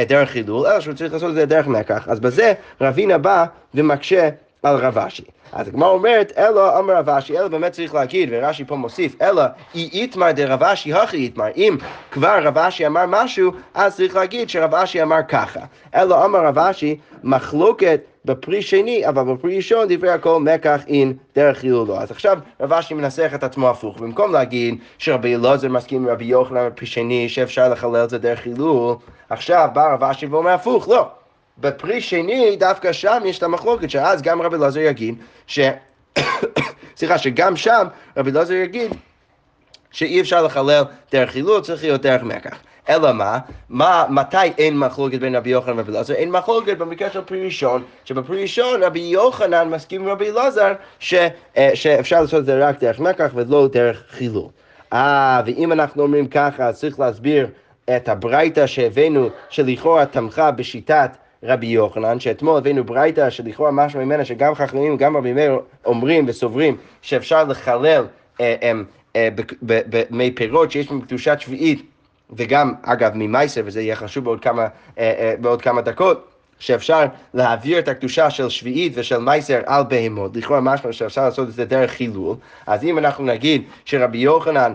דרך 0.09 0.31
חילול, 0.31 0.67
אלא 0.67 0.81
שהוא 0.81 0.95
צריך 0.95 1.13
לעשות 1.13 1.31
את 1.31 1.35
זה 1.35 1.47
דרך 1.47 1.67
מקח. 1.67 2.09
אז 2.09 2.21
בזה 2.21 2.53
רבינה 2.81 3.19
בא 3.19 3.45
ומקשה 3.75 4.29
על 4.63 4.77
רב 4.77 4.99
אשי. 4.99 5.25
אז 5.55 5.69
הגמרא 5.69 5.89
אומרת, 5.89 6.33
אלא 6.39 6.79
אמר 6.79 6.97
רב 6.97 7.09
אשי, 7.09 7.39
אלא 7.39 7.49
באמת 7.49 7.73
צריך 7.73 7.95
להגיד, 7.95 8.29
ורש"י 8.33 8.65
פה 8.65 8.77
מוסיף, 8.77 9.23
אלא 9.23 9.43
אי 9.75 9.89
איתמר 9.93 10.33
דרב 10.33 10.63
אשי 10.63 10.93
הכי 10.93 11.17
איתמר. 11.17 11.49
אם 11.57 11.77
כבר 12.11 12.39
רב 12.43 12.59
אשי 12.59 12.87
אמר 12.87 13.05
משהו, 13.09 13.53
אז 13.75 13.97
צריך 13.97 14.17
להגיד 14.17 14.51
שרב 14.51 14.75
אשי 14.75 15.03
אמר 15.03 15.19
ככה. 15.29 15.61
אלא 15.95 16.25
אמר 16.25 16.47
רב 16.47 16.59
אשי, 16.59 16.97
מחלוקת 17.23 18.01
בפרי 18.25 18.63
שני, 18.63 19.09
אבל 19.09 19.35
בפרי 19.35 19.57
ראשון 19.57 19.87
דברי 19.89 20.11
הכל 20.11 20.41
מקח 20.41 20.81
אין 20.89 21.13
דרך 21.37 21.59
חילולו. 21.59 22.01
אז 22.01 22.11
עכשיו 22.11 22.39
רב 22.61 22.73
אשי 22.73 22.95
מנסח 22.95 23.31
את 23.35 23.45
עצמו 23.45 23.71
הפוך. 23.71 23.99
במקום 23.99 24.33
להגיד 24.33 24.79
שרבי 24.99 25.35
אלעזר 25.35 25.69
מסכים 25.69 26.03
עם 26.03 26.09
רבי 26.09 26.25
יוחנן 26.25 26.69
בפרי 26.69 26.87
שני, 26.87 27.29
שאפשר 27.29 27.69
לחלל 27.69 28.05
את 28.05 28.11
זה 28.11 28.19
דרך 28.19 28.41
חילול, 28.41 28.97
עכשיו 29.31 29.69
בא 29.73 29.95
רב 29.95 30.05
אשי 30.05 30.27
ואומר 30.27 30.51
הפוך, 30.51 30.89
לא. 30.89 31.24
בפרי 31.59 32.01
שני, 32.01 32.57
דווקא 32.57 32.93
שם 32.93 33.23
יש 33.25 33.39
את 33.39 33.43
המחלוקת, 33.43 33.91
שאז 33.91 34.23
גם 34.23 34.43
רבי 34.43 34.57
אלעזר 34.57 34.81
יגיד, 34.81 35.15
ש... 35.47 35.61
סליחה, 36.97 37.19
שגם 37.19 37.57
שם 37.57 37.87
רבי 38.17 38.31
אלעזר 38.31 38.55
יגיד 38.55 38.93
שאי 39.91 40.21
אפשר 40.21 40.43
לחלל 40.43 40.85
דרך 41.13 41.31
חילול, 41.31 41.61
צריך 41.61 41.83
להיות 41.83 42.03
דרך 42.03 42.23
מקח. 42.23 42.59
אלא 42.89 43.13
מה? 43.13 43.39
מה, 43.69 44.05
מתי 44.11 44.47
אין 44.59 44.79
מחלוקת 44.79 45.19
בין 45.21 45.37
רבי 45.37 45.51
יוחנן 45.51 45.79
ורבי 45.79 45.93
אלעזר? 45.93 46.15
אין 46.15 46.31
מחלוקת 46.31 46.79
במקרה 46.79 47.11
של 47.11 47.21
פרי 47.21 47.45
ראשון, 47.45 47.83
שבפרי 48.05 48.43
ראשון 48.43 48.83
רבי 48.83 49.01
יוחנן 49.01 49.69
מסכים 49.69 50.03
עם 50.03 50.09
רבי 50.09 50.31
אלעזר 50.31 50.73
אה, 51.13 51.71
שאפשר 51.75 52.21
לעשות 52.21 52.41
את 52.41 52.47
זה 52.47 52.69
רק 52.69 52.81
דרך 52.81 53.01
מקח 53.01 53.31
ולא 53.35 53.69
דרך 53.73 54.05
חילול. 54.11 54.49
אה, 54.93 55.43
ואם 55.47 55.73
אנחנו 55.73 56.03
אומרים 56.03 56.27
ככה, 56.27 56.67
אז 56.67 56.79
צריך 56.79 57.01
להסביר 57.01 57.49
את 57.97 58.09
הברייתא 58.09 58.67
שהבאנו, 58.67 59.29
שלכאורה 59.49 60.07
תמכה 60.07 60.51
בשיטת 60.51 61.11
רבי 61.45 61.67
יוחנן, 61.67 62.21
שאתמול 62.21 62.59
הבאנו 62.59 62.85
ברייתא 62.85 63.31
שלכאורה 63.31 63.71
משהו 63.71 64.01
ממנה 64.01 64.25
שגם 64.25 64.55
חכמים 64.55 64.95
וגם 64.95 65.17
רבי 65.17 65.33
מאיר 65.33 65.59
אומרים 65.85 66.25
וסוברים 66.29 66.77
שאפשר 67.03 67.45
לחלל 67.45 68.07
אה, 68.41 68.55
אה, 68.63 68.73
אה, 69.17 69.29
במי 69.63 70.31
פירות 70.31 70.71
שיש 70.71 70.89
בהם 70.89 71.01
קדושת 71.01 71.37
שביעית 71.41 71.83
וגם, 72.31 72.73
אגב, 72.83 73.13
ממייסר, 73.15 73.61
וזה 73.65 73.81
יהיה 73.81 73.97
חשוב 73.97 74.25
בעוד 74.25 74.41
כמה, 74.41 74.67
בעוד 75.41 75.63
כמה 75.63 75.81
דקות, 75.81 76.29
שאפשר 76.59 77.05
להעביר 77.35 77.79
את 77.79 77.89
הקדושה 77.89 78.31
של 78.31 78.49
שביעית 78.49 78.93
ושל 78.97 79.19
מייסר 79.19 79.61
על 79.67 79.83
בהמות, 79.83 80.37
לכאורה 80.37 80.61
משמע 80.61 80.93
שאפשר 80.93 81.25
לעשות 81.25 81.49
את 81.49 81.53
זה 81.53 81.65
דרך 81.65 81.91
חילול, 81.91 82.37
אז 82.67 82.85
אם 82.85 82.99
אנחנו 82.99 83.25
נגיד 83.25 83.63
שרבי 83.85 84.19
יוחנן 84.19 84.73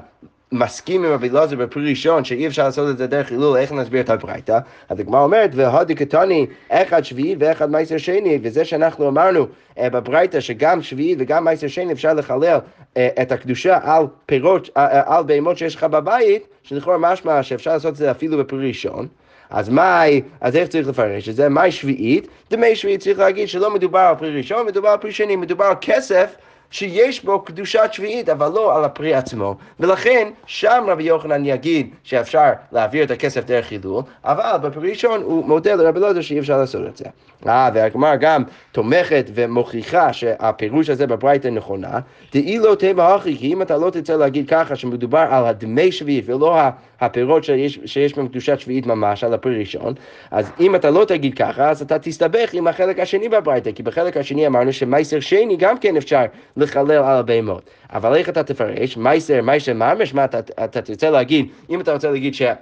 מסכים 0.51 1.05
עם 1.05 1.11
רבי 1.11 1.29
אלעזר 1.29 1.55
בפרי 1.55 1.89
ראשון 1.89 2.23
שאי 2.23 2.47
אפשר 2.47 2.63
לעשות 2.63 2.89
את 2.89 2.97
זה 2.97 3.07
דרך 3.07 3.31
הילול, 3.31 3.57
איך 3.57 3.71
נסביר 3.71 4.01
את 4.01 4.09
הברייתא? 4.09 4.59
אז 4.89 4.99
הגמרא 4.99 5.21
אומרת, 5.21 5.51
והודי 5.53 5.95
קטני 5.95 6.47
אחד 6.69 7.05
שביעי 7.05 7.35
ואחד 7.39 7.71
מייסר 7.71 7.97
שני, 7.97 8.39
וזה 8.41 8.65
שאנחנו 8.65 9.09
אמרנו 9.09 9.43
uh, 9.45 9.79
בברייתא 9.89 10.39
שגם 10.39 10.81
שביעי 10.81 11.15
וגם 11.19 11.43
מייסר 11.43 11.67
שני 11.67 11.93
אפשר 11.93 12.13
לחלל 12.13 12.57
uh, 12.57 12.97
את 13.21 13.31
הקדושה 13.31 13.79
על 13.83 14.03
פירות, 14.25 14.67
uh, 14.67 14.69
uh, 14.69 14.79
על 15.05 15.23
בהמות 15.23 15.57
שיש 15.57 15.75
לך 15.75 15.83
בבית, 15.83 16.47
שלכאורה 16.63 16.97
משמע 16.97 17.43
שאפשר 17.43 17.73
לעשות 17.73 17.91
את 17.91 17.97
זה 17.97 18.11
אפילו 18.11 18.37
בפרי 18.37 18.67
ראשון. 18.67 19.07
אז 19.49 19.69
מאי, 19.69 20.21
אז 20.41 20.55
איך 20.55 20.67
צריך 20.67 20.87
לפרש 20.87 21.29
את 21.29 21.35
זה? 21.35 21.49
מאי 21.49 21.71
שביעית? 21.71 22.27
דמי 22.51 22.75
שביעית 22.75 23.01
צריך 23.01 23.19
להגיד 23.19 23.47
שלא 23.47 23.73
מדובר 23.73 23.99
על 23.99 24.15
פרי 24.15 24.37
ראשון, 24.37 24.65
מדובר 24.65 24.89
על 24.89 24.97
פרי 24.97 25.11
שני, 25.11 25.35
מדובר 25.35 25.65
על 25.65 25.75
כסף 25.81 26.35
שיש 26.71 27.25
בו 27.25 27.41
קדושת 27.41 27.89
שביעית, 27.91 28.29
אבל 28.29 28.47
לא 28.47 28.77
על 28.77 28.83
הפרי 28.83 29.13
עצמו. 29.13 29.55
ולכן, 29.79 30.29
שם 30.45 30.85
רבי 30.87 31.03
יוחנן 31.03 31.45
יגיד 31.45 31.89
שאפשר 32.03 32.49
להעביר 32.71 33.03
את 33.03 33.11
הכסף 33.11 33.45
דרך 33.45 33.65
חילול, 33.65 34.03
אבל 34.23 34.57
בפרי 34.61 34.89
ראשון 34.89 35.21
הוא 35.21 35.45
מודה 35.45 35.75
לרבי 35.75 35.99
אלעזר 35.99 36.21
שאי 36.21 36.39
אפשר 36.39 36.57
לעשות 36.57 36.87
את 36.87 36.97
זה. 36.97 37.05
אה, 37.47 37.69
והגמרא 37.73 38.15
גם 38.15 38.43
תומכת 38.71 39.25
ומוכיחה 39.33 40.13
שהפירוש 40.13 40.89
הזה 40.89 41.07
בברייתא 41.07 41.47
נכונה. 41.47 41.99
דאי 42.33 42.59
לא 42.59 42.75
תימא 42.75 43.15
אחי, 43.15 43.37
כי 43.37 43.53
אם 43.53 43.61
אתה 43.61 43.77
לא 43.77 43.89
תרצה 43.89 44.17
להגיד 44.17 44.49
ככה 44.49 44.75
שמדובר 44.75 45.27
על 45.29 45.45
הדמי 45.45 45.91
שביעית 45.91 46.25
ולא 46.27 46.57
הפירות 47.01 47.43
שיש, 47.43 47.79
שיש 47.85 48.13
בהם 48.13 48.27
קדושת 48.27 48.59
שביעית 48.59 48.85
ממש 48.85 49.23
על 49.23 49.33
הפרי 49.33 49.59
ראשון, 49.59 49.93
אז 50.31 50.51
אם 50.59 50.75
אתה 50.75 50.89
לא 50.89 51.05
תגיד 51.05 51.33
ככה, 51.33 51.69
אז 51.69 51.81
אתה 51.81 51.99
תסתבך 51.99 52.53
עם 52.53 52.67
החלק 52.67 52.99
השני 52.99 53.29
בברייתא, 53.29 53.71
כי 53.71 53.83
בחלק 53.83 54.17
השני 54.17 54.47
אמרנו 54.47 54.73
שמייסר 54.73 55.19
שני 55.19 55.55
גם 55.57 55.77
כן 55.77 55.97
אפשר 55.97 56.23
לחלל 56.57 56.91
על 56.91 57.03
הבהמות. 57.03 57.69
אבל 57.93 58.15
איך 58.15 58.29
אתה 58.29 58.43
תפרש? 58.43 58.97
מייסר, 58.97 59.41
מייסר 59.41 59.73
ממש, 59.73 60.13
מה 60.13 60.25
אתה, 60.25 60.39
אתה 60.63 60.81
תרצה 60.81 61.09
להגיד, 61.09 61.47
אם 61.69 61.81
אתה 61.81 61.93
רוצה 61.93 62.11
להגיד 62.11 62.33
שה... 62.33 62.53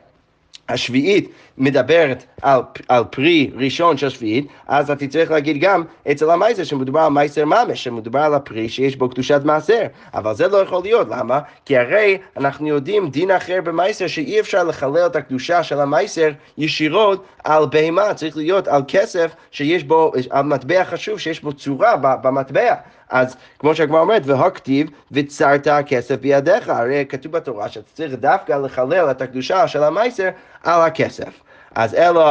השביעית 0.70 1.30
מדברת 1.58 2.24
על, 2.42 2.62
על 2.88 3.04
פרי 3.12 3.52
ראשון 3.56 3.98
של 3.98 4.10
שביעית, 4.10 4.48
אז 4.68 4.92
אתה 4.92 5.08
צריך 5.08 5.32
להגיד 5.32 5.58
גם 5.60 5.84
אצל 6.12 6.30
המייסר 6.30 6.64
שמדובר 6.64 7.00
על 7.00 7.12
מייסר 7.12 7.46
ממש, 7.46 7.84
שמדובר 7.84 8.20
על 8.20 8.34
הפרי 8.34 8.70
שיש 8.70 8.96
בו 8.96 9.10
קדושת 9.10 9.42
מעשר. 9.44 9.82
אבל 10.14 10.34
זה 10.34 10.48
לא 10.48 10.58
יכול 10.58 10.82
להיות, 10.84 11.08
למה? 11.10 11.40
כי 11.66 11.78
הרי 11.78 12.18
אנחנו 12.38 12.68
יודעים 12.68 13.10
דין 13.10 13.32
אחר 13.32 13.60
במייסר 13.64 14.08
שאי 14.08 14.40
אפשר 14.40 14.64
לחלל 14.64 15.06
את 15.06 15.16
הקדושה 15.16 15.64
של 15.64 15.80
המייסר 15.80 16.30
ישירות 16.58 17.26
על 17.44 17.66
בהמה, 17.72 18.14
צריך 18.14 18.38
להיות 18.38 18.68
על 18.68 18.82
כסף 18.88 19.36
שיש 19.52 19.84
בו, 19.84 20.12
על 20.30 20.46
מטבע 20.46 20.86
חשוב 20.86 21.20
שיש 21.20 21.42
בו 21.42 21.54
צורה 21.54 21.96
במטבע. 21.96 22.76
אז 23.10 23.36
כמו 23.60 23.76
שהגמרא 23.76 24.02
אומרת, 24.02 24.22
והכתיב 24.26 24.90
וצרת 25.12 25.68
הכסף 25.68 26.16
בידיך, 26.16 26.70
הרי 26.70 27.06
כתוב 27.10 27.32
בתורה 27.32 27.70
שאתה 27.70 27.90
צריך 27.94 28.14
דווקא 28.14 28.54
לחלל 28.54 29.12
את 29.12 29.22
הקדושה 29.22 29.68
של 29.68 29.84
המייסר 29.84 30.30
על 30.64 30.82
הכסף. 30.82 31.47
אז 31.78 31.96
אלא, 31.96 32.24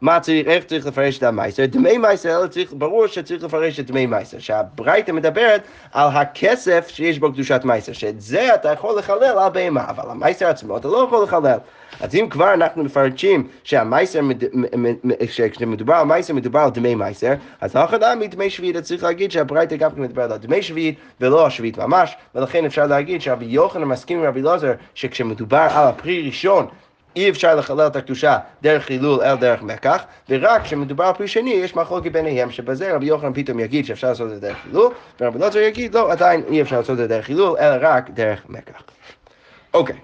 מה 0.00 0.20
צריך, 0.20 0.46
איך 0.46 0.64
צריך 0.64 0.86
לפרש 0.86 1.18
את 1.18 1.22
המייסר? 1.22 1.66
דמי 1.66 1.98
מייסר, 1.98 2.40
אלא 2.40 2.46
צריך, 2.46 2.72
ברור 2.72 3.06
שצריך 3.06 3.44
לפרש 3.44 3.80
את 3.80 3.86
דמי 3.86 4.06
מייסר, 4.06 4.38
שהברייתא 4.38 5.12
מדברת 5.12 5.62
על 5.92 6.08
הכסף 6.12 6.88
שיש 6.88 7.18
בו 7.18 7.32
קדושת 7.32 7.60
מייסר, 7.64 7.92
שאת 7.92 8.20
זה 8.20 8.54
אתה 8.54 8.72
יכול 8.72 8.98
לחלל 8.98 9.24
על 9.24 9.50
בהמה, 9.52 9.84
אבל 9.88 10.10
המייסר 10.10 10.46
עצמו 10.46 10.76
אתה 10.76 10.88
לא 10.88 11.04
יכול 11.08 11.24
לחלל. 11.24 11.58
אז 12.00 12.14
אם 12.14 12.26
כבר 12.30 12.54
אנחנו 12.54 12.84
מפרשים 12.84 13.48
שהמייסר, 13.64 14.20
כשמדובר 15.50 15.94
על 15.94 16.06
מייסר 16.06 16.34
מדובר 16.34 16.60
על 16.60 16.70
דמי 16.70 16.94
מייסר, 16.94 17.32
אז 17.60 17.76
לא 17.76 17.86
חדה 17.86 18.14
מדמי 18.14 18.50
שביעית, 18.50 18.76
צריך 18.76 19.02
להגיד 19.02 19.32
שהברייתא 19.32 19.76
גם 19.76 19.90
כן 19.90 20.02
מדברת 20.02 20.30
על 20.30 20.38
דמי 20.38 20.62
שביעית 20.62 20.98
ולא 21.20 21.46
השביעית 21.46 21.78
ממש, 21.78 22.16
ולכן 22.34 22.64
אפשר 22.64 22.86
להגיד 22.86 23.22
שרבי 23.22 23.44
יוחנן 23.44 23.84
מסכים 23.84 24.18
עם 24.18 24.24
רבי 24.24 24.40
אלעזר 24.40 24.72
שכשמדובר 24.94 25.68
על 25.70 25.88
הפרי 25.88 26.26
ראשון 26.26 26.66
אי 27.16 27.30
אפשר 27.30 27.54
לחלל 27.54 27.86
את 27.86 27.96
הקדושה 27.96 28.38
דרך 28.62 28.84
חילול 28.84 29.22
אל 29.22 29.36
דרך 29.36 29.62
מקח, 29.62 30.04
ורק 30.28 30.62
כשמדובר 30.62 31.04
על 31.04 31.12
פרי 31.12 31.28
שני 31.28 31.50
יש 31.50 31.76
מחלוקת 31.76 32.12
ביניהם, 32.12 32.50
שבזה 32.50 32.94
רבי 32.94 33.06
יוחנן 33.06 33.32
פתאום 33.34 33.60
יגיד 33.60 33.86
שאפשר 33.86 34.08
לעשות 34.08 34.26
את 34.26 34.34
זה 34.34 34.40
דרך 34.40 34.56
חילול, 34.62 34.92
ורבי 35.20 35.38
אלעזר 35.38 35.58
יגיד 35.58 35.94
לא, 35.94 36.12
עדיין 36.12 36.42
אי 36.48 36.62
אפשר 36.62 36.76
לעשות 36.76 36.92
את 36.92 36.96
זה 36.96 37.06
דרך 37.06 37.24
חילול, 37.24 37.58
אלא 37.58 37.76
רק 37.80 38.10
דרך 38.10 38.42
מקח. 38.48 38.82
אוקיי. 39.74 39.96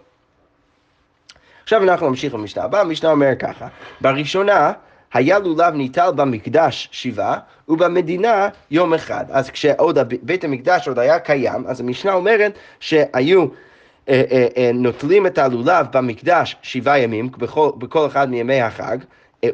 עכשיו 1.62 1.83
אנחנו 1.83 2.09
נמשיך 2.09 2.35
במשנה 2.35 2.65
הבאה, 2.65 2.81
המשנה 2.81 3.11
אומר 3.11 3.35
ככה, 3.38 3.67
בראשונה 4.00 4.73
היה 5.12 5.38
לולב 5.38 5.75
ניטל 5.75 6.11
במקדש 6.17 6.88
שבעה, 6.93 7.38
ובמדינה 7.69 8.49
יום 8.71 8.95
אחד. 8.95 9.25
אז 9.31 9.50
כשעוד 9.50 9.99
בית 10.23 10.45
המקדש 10.45 10.88
עוד 10.88 10.99
היה 10.99 11.19
קיים, 11.19 11.67
אז 11.67 11.81
המשנה 11.81 12.12
אומרת 12.12 12.59
שהיו 12.81 13.47
נוטלים 14.75 15.27
את 15.27 15.38
הלולב 15.38 15.87
במקדש 15.93 16.57
שבעה 16.62 16.99
ימים, 16.99 17.31
בכל, 17.38 17.71
בכל 17.79 18.07
אחד 18.07 18.31
מימי 18.31 18.61
החג, 18.61 18.99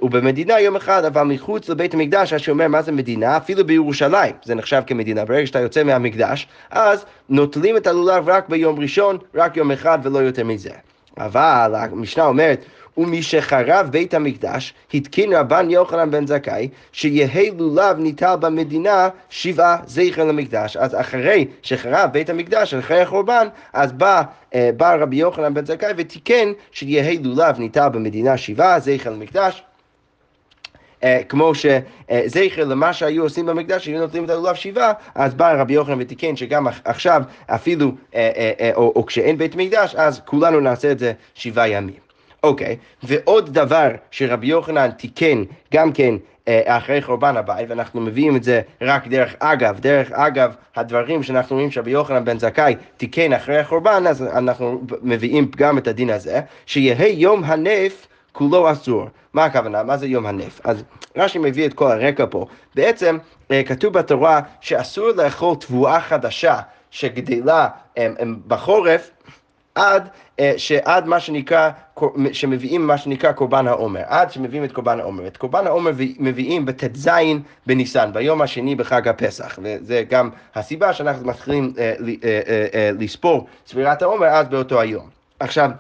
ובמדינה 0.03 0.61
יום 0.61 0.77
אחד, 0.77 1.05
אבל 1.05 1.23
מחוץ 1.23 1.69
לבית 1.69 1.95
המקדש, 1.95 2.33
אז 2.33 2.41
שאומר 2.41 2.69
מה 2.69 2.83
זה 2.83 2.93
מדינה, 2.93 3.37
אפילו 3.37 3.67
בירושלים, 3.67 4.35
זה 4.45 4.55
נחשב 4.55 4.83
כמדינה. 4.87 5.25
ברגע 5.25 5.47
שאתה 5.47 5.61
יוצא 5.61 5.83
מהמקדש, 5.83 6.47
אז 6.71 7.05
נוטלים 7.29 7.77
את 7.77 7.87
הלולב 7.87 8.29
רק 8.29 8.49
ביום 8.49 8.81
ראשון, 8.81 9.19
רק 9.35 9.57
יום 9.57 9.71
אחד 9.71 9.99
ולא 10.03 10.19
יותר 10.19 10.45
מזה. 10.45 10.71
אבל 11.19 11.75
המשנה 11.75 12.25
אומרת, 12.25 12.65
ומי 12.97 13.23
שחרב 13.23 13.89
בית 13.91 14.15
המקדש, 14.15 14.75
התקין 14.95 15.33
רבן 15.33 15.71
יוחנן 15.71 16.11
בן 16.11 16.27
זכאי, 16.27 16.69
שיהא 16.93 17.51
לולב 17.59 17.99
ניטל 17.99 18.37
במדינה 18.41 19.09
שבעה 19.31 19.77
זכר 19.87 20.25
למקדש. 20.25 20.77
אז 20.77 20.95
אחרי 20.95 21.47
שחרב 21.63 22.11
בית 22.13 22.31
המקדש, 22.31 22.75
אחרי 22.75 23.01
החורבן, 23.01 23.49
אז 23.73 23.93
בא, 23.93 24.23
אה, 24.55 24.71
בא 24.77 24.95
רבי 24.95 25.17
יוחנן 25.17 25.55
בן 25.55 25.67
זכאי 25.67 25.93
ותיקן 25.97 26.53
שיהא 26.73 27.15
לולב 27.23 27.59
ניטל 27.59 27.89
במדינה 27.89 28.37
שבעה 28.37 28.81
זכר 28.81 29.11
למקדש. 29.11 29.63
Uh, 30.95 31.07
כמו 31.29 31.53
שזכר 31.55 32.65
למה 32.65 32.93
שהיו 32.93 33.23
עושים 33.23 33.47
במקדש, 33.47 33.85
שהיו 33.85 34.01
נותנים 34.01 34.25
את 34.25 34.31
הלולב 34.31 34.55
שבעה, 34.55 34.93
אז 35.15 35.35
בא 35.35 35.53
רבי 35.53 35.73
יוחנן 35.73 36.01
ותיקן 36.01 36.37
שגם 36.37 36.67
עכשיו, 36.85 37.23
אפילו, 37.47 37.93
או, 38.75 38.93
או 38.97 39.07
כשאין 39.07 39.39
בית 39.39 39.57
מקדש, 39.57 39.95
אז 39.95 40.21
כולנו 40.25 40.61
נעשה 40.61 40.93
את 40.93 40.99
זה 40.99 41.13
שבעה 41.35 41.69
ימים. 41.69 42.04
אוקיי. 42.45 42.77
ועוד 43.03 43.55
דבר 43.55 43.89
שרבי 44.11 44.47
יוחנן 44.47 44.91
תיקן 44.91 45.43
גם 45.75 45.93
כן 45.93 46.15
אחרי 46.49 47.03
חורבן 47.03 47.37
הבית, 47.37 47.71
ואנחנו 47.71 48.01
מביאים 48.01 48.37
את 48.37 48.45
זה 48.45 48.61
רק 48.81 49.07
דרך 49.07 49.35
אגב, 49.39 49.81
דרך 49.81 50.13
אגב 50.13 50.55
הדברים 50.77 51.23
שאנחנו 51.23 51.57
רואים 51.57 51.71
שרבי 51.71 51.91
יוחנן 51.91 52.25
בן 52.25 52.39
זכאי 52.39 52.75
תיקן 52.97 53.33
אחרי 53.33 53.59
החורבן, 53.59 54.07
אז 54.07 54.23
אנחנו 54.23 54.83
מביאים 55.03 55.51
גם 55.57 55.79
את 55.79 55.89
הדין 55.89 56.11
הזה, 56.11 56.41
שיהא 56.67 57.07
יום 57.07 57.45
הנף 57.45 58.07
כולו 58.33 58.73
אסור. 58.73 59.09
מה 59.33 59.45
הכוונה? 59.45 59.83
מה 59.83 59.97
זה 59.97 60.07
יום 60.07 60.27
הנף? 60.27 60.61
אז 60.65 60.85
רש"י 61.17 61.39
מביא 61.39 61.67
את 61.67 61.75
כל 61.75 61.91
הרקע 61.91 62.25
פה. 62.31 62.47
בעצם 62.75 63.19
אה, 63.51 63.63
כתוב 63.67 63.93
בתורה 63.93 64.41
שאסור 64.61 65.11
לאכול 65.11 65.57
תבואה 65.57 66.01
חדשה 66.01 66.59
שגדלה 66.91 67.69
הם 67.97 68.37
בחורף 68.47 69.11
עד, 69.75 70.09
אה, 70.41 70.53
שעד 70.57 71.07
מה 71.07 71.21
שנקרא, 71.21 71.71
שמביאים 72.33 72.87
מה 72.87 72.99
שנקרא 72.99 73.33
קורבן 73.33 73.69
העומר, 73.69 74.03
עד 74.07 74.31
שמביאים 74.31 74.65
את 74.65 74.73
קורבן 74.73 75.01
העומר. 75.01 75.27
את 75.27 75.37
קורבן 75.37 75.67
העומר 75.67 75.91
מביאים 76.19 76.67
בט"ז 76.67 77.11
בניסן, 77.67 78.13
ביום 78.13 78.43
השני 78.43 78.75
בחג 78.75 79.09
הפסח, 79.09 79.59
וזה 79.63 80.03
גם 80.11 80.31
הסיבה 80.55 80.93
שאנחנו 80.93 81.27
מתחילים 81.27 81.73
אה, 81.79 81.95
אה, 82.75 82.91
לספור 82.99 83.47
ספירת 83.67 84.03
העומר 84.03 84.27
אז 84.27 84.49
באותו 84.49 84.81
היום. 84.81 85.09
עכשיו, 85.41 85.71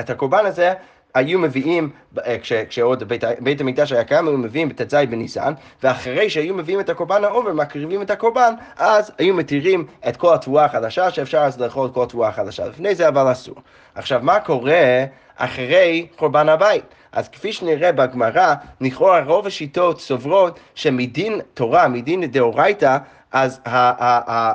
את 0.00 0.10
הקורבן 0.10 0.46
הזה 0.46 0.72
היו 1.16 1.38
מביאים, 1.38 1.90
אה, 2.26 2.38
כש, 2.38 2.52
כשעוד 2.52 3.04
בית, 3.04 3.24
בית 3.40 3.60
המקדש 3.60 3.92
היה 3.92 4.04
קיים, 4.04 4.28
היו 4.28 4.38
מביאים 4.38 4.68
בט"ז 4.68 4.94
בניסן, 4.94 5.52
ואחרי 5.82 6.30
שהיו 6.30 6.54
מביאים 6.54 6.80
את 6.80 6.90
הקורבן 6.90 7.24
העובר, 7.24 7.52
מקריבים 7.52 8.02
את 8.02 8.10
הקורבן, 8.10 8.54
אז 8.76 9.12
היו 9.18 9.34
מתירים 9.34 9.86
את 10.08 10.16
כל 10.16 10.34
התבואה 10.34 10.64
החדשה, 10.64 11.10
שאפשר 11.10 11.38
אז 11.38 11.60
לאכול 11.60 11.90
כל 11.94 12.02
התבואה 12.02 12.28
החדשה. 12.28 12.66
לפני 12.66 12.94
זה 12.94 13.08
אבל 13.08 13.32
אסור. 13.32 13.54
עכשיו, 13.94 14.20
מה 14.22 14.40
קורה 14.40 15.04
אחרי 15.36 16.06
חורבן 16.18 16.48
הבית? 16.48 16.84
אז 17.12 17.28
כפי 17.28 17.52
שנראה 17.52 17.92
בגמרא, 17.92 18.54
לכאורה 18.80 19.22
רוב 19.24 19.46
השיטות 19.46 20.00
סוברות 20.00 20.60
שמדין 20.74 21.40
תורה, 21.54 21.88
מדין 21.88 22.24
דאורייתא, 22.24 22.96
אז 23.32 23.60
ה... 23.64 23.70
ה, 23.76 24.32
ה 24.32 24.52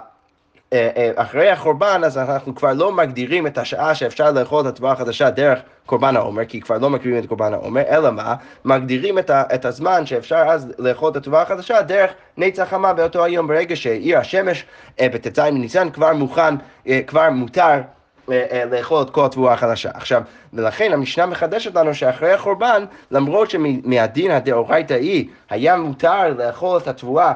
אה, 0.74 0.90
אה, 0.98 1.12
אחרי 1.16 1.50
החורבן, 1.50 2.02
אז 2.06 2.18
אנחנו 2.18 2.56
כבר 2.56 2.74
לא 2.74 2.92
מגדירים 2.92 3.48
את 3.48 3.58
השעה 3.58 3.96
שאפשר 3.96 4.32
לאכול 4.32 4.62
את 4.62 4.66
התבואה 4.66 4.92
החדשה 4.92 5.30
דרך 5.30 5.60
קורבן 5.86 6.16
העומר, 6.16 6.46
כי 6.46 6.62
כבר 6.62 6.78
לא 6.78 6.90
מקריבים 6.90 7.24
את 7.24 7.28
קורבן 7.28 7.54
העומר, 7.54 7.82
אלא 7.82 8.12
מה? 8.12 8.36
מגדירים 8.66 9.20
את, 9.20 9.30
ה, 9.30 9.44
את 9.56 9.66
הזמן 9.66 10.06
שאפשר 10.06 10.46
אז 10.50 10.74
לאכול 10.80 11.12
את 11.12 11.16
התבואה 11.16 11.42
החדשה 11.42 11.82
דרך 11.82 12.12
נצח 12.38 12.68
חמה 12.70 12.94
באותו 12.94 13.24
היום, 13.24 13.48
ברגע 13.48 13.76
שעיר 13.76 14.20
השמש 14.20 14.66
אה, 15.00 15.10
בט"ז 15.10 15.40
בניסן 15.40 15.90
כבר 15.90 16.14
מוכן, 16.14 16.56
כבר 17.08 17.30
מותר 17.30 17.62
אה, 17.62 17.74
אה, 17.76 17.82
לאכול 18.72 19.02
את 19.02 19.10
כל 19.10 19.26
התבואה 19.26 19.54
החדשה. 19.54 19.90
עכשיו, 19.94 20.22
ולכן 20.54 20.94
המשנה 20.94 21.26
מחדשת 21.26 21.76
לנו 21.76 21.96
שאחרי 21.96 22.32
החורבן, 22.32 22.86
למרות 23.12 23.50
שמהדין 23.50 24.32
הדאורייתאי 24.32 25.28
היה 25.50 25.78
מותר 25.78 26.34
לאכול 26.38 26.78
את 26.78 26.88
התבואה, 26.88 27.34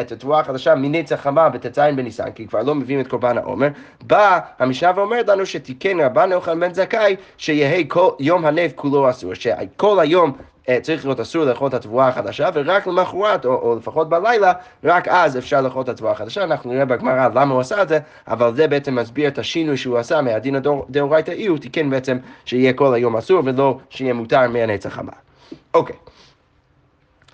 את 0.00 0.12
התבואה 0.12 0.40
החדשה 0.40 0.74
מנצח 0.74 1.16
חמה 1.16 1.48
בט"ז 1.48 1.78
בניסן, 1.96 2.30
כי 2.30 2.46
כבר 2.46 2.62
לא 2.62 2.74
מביאים 2.74 3.00
את 3.00 3.08
קורבן 3.08 3.38
העומר, 3.38 3.68
באה 4.02 4.38
המשנה 4.58 4.92
ואומרת 4.96 5.28
לנו 5.28 5.46
שתיקן 5.46 6.00
רבן 6.00 6.32
יוחנן 6.32 6.60
בן 6.60 6.74
זכאי, 6.74 7.16
שיהא 7.36 7.82
יום 8.20 8.46
הנף 8.46 8.72
כולו 8.74 9.10
אסור, 9.10 9.34
שכל 9.34 10.00
היום 10.00 10.32
אה, 10.38 10.53
צריך 10.82 11.04
להיות 11.04 11.20
אסור 11.20 11.44
לאכול 11.44 11.68
את 11.68 11.74
התבואה 11.74 12.08
החדשה, 12.08 12.48
ורק 12.54 12.86
למחרת, 12.86 13.44
או, 13.44 13.54
או 13.54 13.76
לפחות 13.76 14.08
בלילה, 14.08 14.52
רק 14.84 15.08
אז 15.08 15.38
אפשר 15.38 15.60
לאכול 15.60 15.82
את 15.82 15.88
התבואה 15.88 16.12
החדשה. 16.12 16.44
אנחנו 16.44 16.72
נראה 16.72 16.84
בגמרא 16.84 17.28
למה 17.34 17.54
הוא 17.54 17.60
עשה 17.60 17.82
את 17.82 17.88
זה, 17.88 17.98
אבל 18.28 18.54
זה 18.54 18.68
בעצם 18.68 18.94
מסביר 18.94 19.28
את 19.28 19.38
השינוי 19.38 19.76
שהוא 19.76 19.98
עשה 19.98 20.22
מהדין 20.22 20.56
הדאורייתאי, 20.56 21.46
הוא 21.46 21.58
תיקן 21.58 21.90
בעצם 21.90 22.18
שיהיה 22.44 22.72
כל 22.72 22.94
היום 22.94 23.16
אסור, 23.16 23.42
ולא 23.44 23.78
שיהיה 23.90 24.14
מותר 24.14 24.48
מהנצח 24.48 24.98
הבא. 24.98 25.12
אוקיי. 25.74 25.96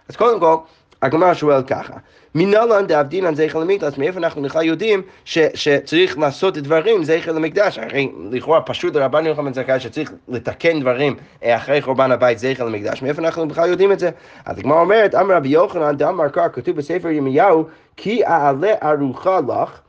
אז 0.08 0.16
קודם 0.16 0.40
כל, 0.40 0.56
הגמרא 1.02 1.34
שואל 1.34 1.62
ככה, 1.62 1.94
מנהלן 2.34 2.86
דאבדינן 2.86 3.34
זכר 3.34 3.58
למקדש, 3.58 3.98
מאיפה 3.98 4.18
אנחנו 4.18 4.42
בכלל 4.42 4.62
יודעים 4.64 5.02
ש, 5.24 5.38
שצריך 5.54 6.18
לעשות 6.18 6.58
דברים 6.58 7.04
זכר 7.04 7.32
למקדש? 7.32 7.78
הרי 7.78 8.12
לכאורה 8.30 8.60
פשוט 8.60 8.94
לרבן 8.94 9.26
יוחנן 9.26 9.54
זכאי 9.54 9.80
שצריך 9.80 10.12
לתקן 10.28 10.80
דברים 10.80 11.16
אה, 11.44 11.56
אחרי 11.56 11.82
חורבן 11.82 12.12
הבית 12.12 12.38
זכר 12.38 12.64
למקדש, 12.64 13.02
מאיפה 13.02 13.22
אנחנו 13.22 13.48
בכלל 13.48 13.68
יודעים 13.68 13.92
את 13.92 13.98
זה? 13.98 14.10
אז 14.44 14.58
הגמרא 14.58 14.80
אומרת, 14.80 15.14
אמר 15.14 15.34
רבי 15.34 15.48
יוחנן 15.48 15.96
דאמר 15.96 16.28
קר, 16.28 16.48
כתוב 16.52 16.76
בספר 16.76 17.08
ירמיהו, 17.08 17.64
כי 17.96 18.26
אעלה 18.26 18.74
ארוחה 18.82 19.40
לך 19.48 19.80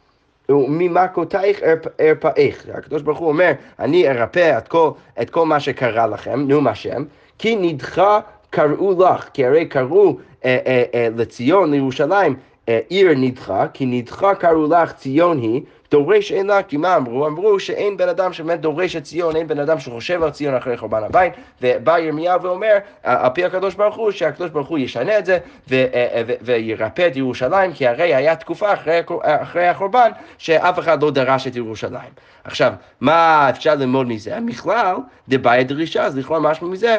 וממכותייך 0.49 1.59
ארפאך. 1.99 2.65
הקדוש 2.73 3.01
ברוך 3.01 3.19
הוא 3.19 3.27
אומר, 3.27 3.51
אני 3.79 4.09
ארפא 4.09 4.57
את 4.57 4.67
כל, 4.67 4.91
את 5.21 5.29
כל 5.29 5.45
מה 5.45 5.59
שקרה 5.59 6.07
לכם, 6.07 6.41
נו 6.47 6.61
מה 6.61 6.75
שם, 6.75 7.03
כי 7.37 7.55
נדחה 7.55 8.19
קראו 8.51 9.03
לך, 9.03 9.29
כי 9.33 9.45
הרי 9.45 9.65
קראו 9.65 10.17
אה, 10.45 10.57
אה, 10.65 10.83
אה, 10.93 11.07
לציון, 11.17 11.71
לירושלים, 11.71 12.35
אה, 12.69 12.79
עיר 12.89 13.13
נדחה, 13.15 13.67
כי 13.73 13.85
נדחה 13.85 14.35
קראו 14.35 14.67
לך 14.67 14.93
ציון 14.93 15.37
היא, 15.37 15.61
דורש 15.91 16.31
אין 16.31 16.47
לה, 16.47 16.63
כי 16.63 16.77
מה 16.77 16.95
אמרו? 16.95 17.27
אמרו 17.27 17.59
שאין 17.59 17.97
בן 17.97 18.09
אדם 18.09 18.33
שבאמת 18.33 18.61
דורש 18.61 18.95
את 18.95 19.03
ציון, 19.03 19.35
אין 19.35 19.47
בן 19.47 19.59
אדם 19.59 19.79
שחושב 19.79 20.23
על 20.23 20.31
ציון 20.31 20.55
אחרי 20.55 20.77
חורבן 20.77 21.03
הבית, 21.03 21.33
ובא 21.61 21.99
ירמיהו 21.99 22.41
ואומר, 22.41 22.77
על 23.03 23.29
פי 23.33 23.45
הקדוש 23.45 23.75
ברוך 23.75 23.95
הוא, 23.95 24.11
שהקדוש 24.11 24.49
ברוך 24.49 24.67
הוא 24.67 24.77
ישנה 24.77 25.17
את 25.17 25.25
זה 25.25 25.37
אה, 25.71 26.23
ו- 26.27 26.33
וירפא 26.41 27.07
את 27.07 27.15
ירושלים, 27.15 27.73
כי 27.73 27.87
הרי 27.87 28.15
היה 28.15 28.35
תקופה 28.35 28.73
אחרי, 28.73 29.01
אחרי 29.21 29.67
החורבן 29.67 30.11
שאף 30.37 30.79
אחד 30.79 31.03
לא 31.03 31.11
דרש 31.11 31.47
את 31.47 31.55
ירושלים. 31.55 32.11
עכשיו, 32.43 32.73
מה 33.01 33.49
אפשר 33.49 33.75
ללמוד 33.75 34.07
מזה? 34.07 34.37
בכלל, 34.47 34.95
דבעיה 35.29 35.63
דרישה, 35.63 36.03
אז 36.03 36.17
לכאורה 36.17 36.39
משהו 36.39 36.67
מזה. 36.67 36.97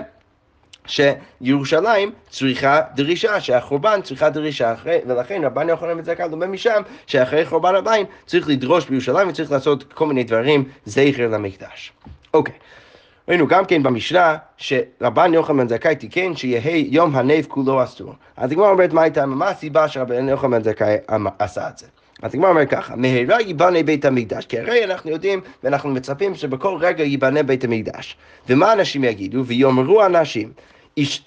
שירושלים 0.86 2.12
צריכה 2.30 2.80
דרישה, 2.94 3.40
שהחורבן 3.40 4.00
צריכה 4.02 4.30
דרישה, 4.30 4.72
אחרי, 4.72 4.98
ולכן 5.06 5.44
רבן 5.44 5.68
יוחנן 5.68 5.96
בן 5.96 6.04
זכאי 6.04 6.28
לומד 6.30 6.46
משם 6.46 6.82
שאחרי 7.06 7.46
חורבן 7.46 7.74
הבית 7.74 8.06
צריך 8.26 8.48
לדרוש 8.48 8.86
בירושלים 8.86 9.28
וצריך 9.28 9.52
לעשות 9.52 9.92
כל 9.92 10.06
מיני 10.06 10.24
דברים 10.24 10.64
זכר 10.84 11.28
למקדש. 11.28 11.92
אוקיי. 12.34 12.54
ראינו 13.28 13.46
גם 13.46 13.64
כן 13.64 13.82
במשנה 13.82 14.36
שרבן 14.56 15.34
יוחנן 15.34 15.56
בן 15.56 15.68
זכאי 15.68 15.96
תיקן 15.96 16.36
שיהא 16.36 16.72
יום 16.74 17.16
הנב 17.16 17.44
כולו 17.48 17.84
אסור. 17.84 18.14
אז 18.36 18.52
הגמרא 18.52 18.70
אומרת 18.70 18.92
מה 18.92 19.02
הייתה, 19.02 19.26
מה 19.26 19.48
הסיבה 19.48 19.88
שרבן 19.88 20.28
יוחנן 20.28 20.50
בן 20.50 20.62
זכאי 20.62 20.96
עשה 21.38 21.68
את 21.68 21.78
זה. 21.78 21.86
אז 22.22 22.34
הגמרא 22.34 22.50
אומר 22.50 22.66
ככה, 22.66 22.96
מהרה 22.96 23.40
ייבנה 23.40 23.82
בית 23.82 24.04
המקדש, 24.04 24.46
כי 24.46 24.58
הרי 24.58 24.84
אנחנו 24.84 25.10
יודעים 25.10 25.40
ואנחנו 25.62 25.90
מצפים 25.90 26.34
שבכל 26.34 26.76
רגע 26.80 27.04
ייבנה 27.04 27.42
בית 27.42 27.64
המקדש. 27.64 28.16
ומה 28.48 28.72
אנשים 28.72 29.04
יגידו? 29.04 29.44
ויאמרו 29.44 30.06
אנשים, 30.06 30.52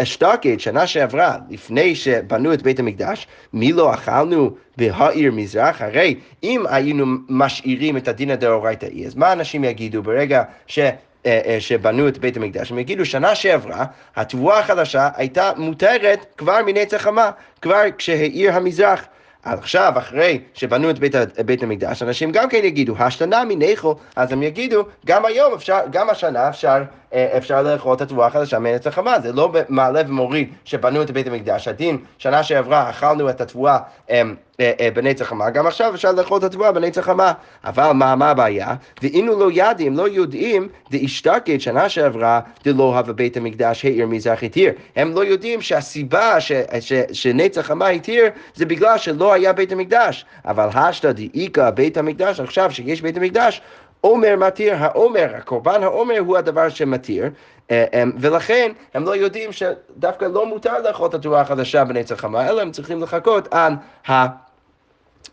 אשתקד, 0.02 0.60
שנה 0.60 0.88
שעברה, 0.88 1.38
לפני 1.50 1.96
שבנו 1.96 2.54
את 2.54 2.62
בית 2.62 2.80
המקדש, 2.80 3.28
מי 3.54 3.72
לא 3.72 3.94
אכלנו 3.94 4.52
בהעיר 4.78 5.32
מזרח? 5.32 5.82
הרי 5.82 6.16
אם 6.44 6.64
היינו 6.70 7.06
משאירים 7.30 7.98
את 7.98 8.08
הדין 8.08 8.32
הדאורייתאי, 8.32 9.06
אז 9.06 9.16
מה 9.16 9.34
אנשים 9.34 9.64
יגידו 9.64 10.04
ברגע 10.04 10.44
ש... 10.68 10.80
אה, 10.80 11.42
אה, 11.46 11.58
שבנו 11.60 12.08
את 12.08 12.18
בית 12.18 12.38
המקדש, 12.38 12.72
הם 12.72 12.80
יגידו 12.80 13.06
שנה 13.06 13.36
שעברה, 13.36 13.86
התבואה 14.16 14.60
החדשה 14.60 15.10
הייתה 15.16 15.52
מותרת 15.58 16.26
כבר 16.38 16.60
מנצח 16.66 17.02
חמה, 17.02 17.32
כבר 17.62 17.82
כשהאיר 17.98 18.54
המזרח. 18.54 19.06
עכשיו, 19.46 19.94
אחרי 19.98 20.40
שבנו 20.54 20.90
את 20.90 21.00
בית, 21.00 21.16
בית 21.46 21.64
המקדש, 21.64 22.04
אנשים 22.04 22.32
גם 22.32 22.50
כן 22.50 22.62
יגידו, 22.64 22.96
השתנה 23.00 23.44
מנכו, 23.48 23.96
אז 24.16 24.32
הם 24.32 24.44
יגידו, 24.44 24.84
גם 25.06 25.26
היום 25.26 25.54
אפשר, 25.54 25.80
גם 25.92 26.10
השנה 26.10 26.50
אפשר 26.50 26.84
אפשר 27.14 27.62
לאכול 27.62 27.94
את 27.94 28.02
התבואה 28.02 28.28
החדשה 28.28 28.60
מארץ 28.60 28.88
החמה. 28.88 29.20
זה 29.20 29.34
לא 29.34 29.54
מעלה 29.70 30.02
ומוריד 30.08 30.50
שבנו 30.66 31.02
את 31.02 31.12
בית 31.12 31.28
המקדש. 31.28 31.68
הדין, 31.68 31.98
שנה 32.18 32.44
שעברה 32.44 32.90
אכלנו 32.90 33.30
את 33.30 33.42
התבואה 33.42 33.78
אמ, 34.10 34.36
אה, 34.60 34.72
אה, 34.80 34.90
בנצח 34.92 35.26
חמה, 35.26 35.50
גם 35.50 35.68
עכשיו 35.68 35.96
אפשר 35.96 36.12
לאכול 36.12 36.38
את 36.38 36.44
התבואה 36.44 36.72
בנצח 36.72 37.02
חמה. 37.02 37.34
אבל 37.64 37.92
מה, 37.92 38.16
מה 38.16 38.30
הבעיה? 38.30 38.76
ואינו 39.02 39.40
לא 39.40 39.50
ידים, 39.54 39.98
לא 39.98 40.10
יודעים, 40.10 40.68
דאשתקד 40.92 41.58
שנה 41.58 41.90
שעברה, 41.90 42.40
דלא 42.64 42.84
הווה 42.98 43.14
בית 43.14 43.38
המקדש 43.38 43.86
העיר 43.86 44.08
מזרח 44.08 44.44
התיר. 44.44 44.72
הם 44.96 45.14
לא 45.16 45.26
יודעים 45.26 45.62
שהסיבה 45.62 46.42
ש, 46.42 46.52
ש, 46.80 46.94
שנצח 47.14 47.62
חמה 47.62 47.88
התיר 47.88 48.26
זה 48.56 48.66
בגלל 48.66 48.98
שלא 48.98 49.34
היה 49.34 49.54
בית 49.54 49.72
המקדש. 49.72 50.26
אבל 50.46 50.68
השתא 50.74 51.12
דאיכא 51.12 51.70
בית 51.70 51.98
המקדש, 51.98 52.40
עכשיו 52.40 52.72
שיש 52.72 53.02
בית 53.02 53.18
המקדש, 53.18 53.62
עומר 54.06 54.36
מתיר, 54.36 54.76
העומר, 54.76 55.32
הקורבן 55.36 55.84
העומר 55.84 56.20
הוא 56.20 56.38
הדבר 56.38 56.70
שמתיר, 56.70 57.30
אה, 57.72 57.86
אה, 57.94 58.04
ולכן 58.20 58.72
הם 58.94 59.04
לא 59.04 59.16
יודעים 59.16 59.52
שדווקא 59.52 60.26
לא 60.26 60.46
מותר 60.46 60.82
לאכול 60.82 61.10
את 61.10 61.14
התורה 61.14 61.42
החדשה 61.42 61.84
בנצח 61.84 62.16
חמה, 62.16 62.50
אלא 62.50 62.62
הם 62.62 62.72
צריכים 62.72 63.02
לחכות 63.02 63.48
עד 63.52 63.74
ה... 64.10 64.26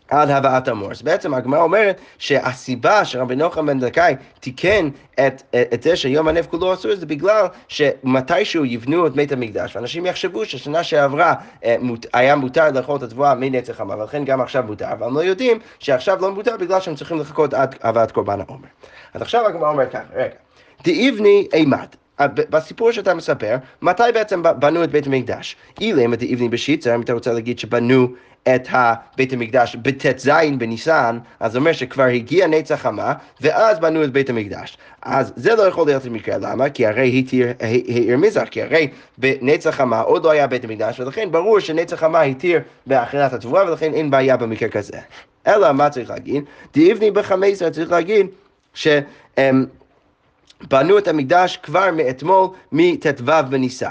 עד 0.07 0.29
הבאת 0.29 0.67
המור. 0.67 0.91
אז 0.91 1.01
בעצם 1.01 1.33
הגמרא 1.33 1.61
אומרת 1.61 2.01
שהסיבה 2.17 3.05
שרבי 3.05 3.35
נוחם 3.35 3.65
בן 3.65 3.79
דקאי 3.79 4.15
תיקן 4.39 4.89
את, 5.19 5.55
את 5.73 5.83
זה 5.83 5.95
שיום 5.95 6.27
הנף 6.27 6.47
כולו 6.47 6.73
אסור 6.73 6.95
זה 6.95 7.05
בגלל 7.05 7.45
שמתישהו 7.67 8.65
יבנו 8.65 9.07
את 9.07 9.13
בית 9.13 9.31
המקדש 9.31 9.75
ואנשים 9.75 10.05
יחשבו 10.05 10.45
ששנה 10.45 10.83
שעברה 10.83 11.33
אה, 11.65 11.75
היה 12.13 12.35
מותר 12.35 12.71
לאכול 12.71 12.95
את 12.97 13.03
התבואה 13.03 13.35
מנצח 13.35 13.73
חמה 13.73 13.97
ולכן 13.97 14.25
גם 14.25 14.41
עכשיו 14.41 14.63
מותר, 14.63 14.91
אבל 14.91 15.07
הם 15.07 15.15
לא 15.15 15.23
יודעים 15.23 15.59
שעכשיו 15.79 16.21
לא 16.21 16.31
מותר 16.31 16.57
בגלל 16.57 16.79
שהם 16.79 16.95
צריכים 16.95 17.19
לחכות 17.19 17.53
עד 17.53 17.75
הבאת 17.81 18.11
קורבן 18.11 18.41
העומר. 18.41 18.67
אז 19.13 19.21
עכשיו 19.21 19.47
הגמרא 19.47 19.69
אומרת 19.69 19.91
ככה, 19.91 20.03
רגע, 20.15 20.35
דאיבני 20.83 21.47
אימת 21.53 21.95
אה, 22.19 22.27
בסיפור 22.27 22.91
שאתה 22.91 23.13
מספר, 23.13 23.55
מתי 23.81 24.03
בעצם 24.13 24.43
בנו 24.59 24.83
את 24.83 24.91
בית 24.91 25.07
המקדש? 25.07 25.55
אילם 25.81 26.13
את 26.13 26.21
האבני 26.21 26.49
בשיצר, 26.49 26.95
אם 26.95 27.01
אתה 27.01 27.13
רוצה 27.13 27.33
להגיד 27.33 27.59
שבנו 27.59 28.07
את 28.43 28.67
בית 29.17 29.33
המקדש 29.33 29.75
בט"ז 29.75 30.29
בניסן, 30.57 31.19
אז 31.39 31.51
זה 31.51 31.57
אומר 31.57 31.73
שכבר 31.73 32.03
הגיע 32.03 32.47
נצח 32.47 32.75
חמה, 32.75 33.13
ואז 33.41 33.79
בנו 33.79 34.03
את 34.03 34.11
בית 34.11 34.29
המקדש. 34.29 34.77
אז 35.01 35.33
זה 35.35 35.55
לא 35.55 35.61
יכול 35.61 35.85
להיות 35.85 36.05
מקרה, 36.05 36.37
למה? 36.37 36.69
כי 36.69 36.87
הרי 36.87 37.19
התיר 37.19 37.47
העיר 37.59 38.17
מזרח, 38.17 38.47
כי 38.47 38.61
הרי 38.61 38.87
בנצח 39.17 39.69
חמה 39.69 39.99
עוד 39.99 40.25
לא 40.25 40.31
היה 40.31 40.47
בית 40.47 40.63
המקדש, 40.63 40.99
ולכן 40.99 41.31
ברור 41.31 41.59
שנצח 41.59 41.99
חמה 41.99 42.21
התיר 42.21 42.59
באכילת 42.87 43.33
התבואה, 43.33 43.65
ולכן 43.67 43.93
אין 43.93 44.11
בעיה 44.11 44.37
במקרה 44.37 44.69
כזה. 44.69 44.97
אלא 45.47 45.71
מה 45.71 45.89
צריך 45.89 46.09
להגיד? 46.09 46.43
דאבני 46.75 47.11
בחמש 47.11 47.49
עשרה 47.51 47.69
צריך 47.69 47.91
להגיד 47.91 48.27
ש... 48.73 48.87
בנו 50.69 50.97
את 50.97 51.07
המקדש 51.07 51.57
כבר 51.57 51.89
מאתמול 51.93 52.47
מט"ו 52.71 53.25
בניסן. 53.49 53.89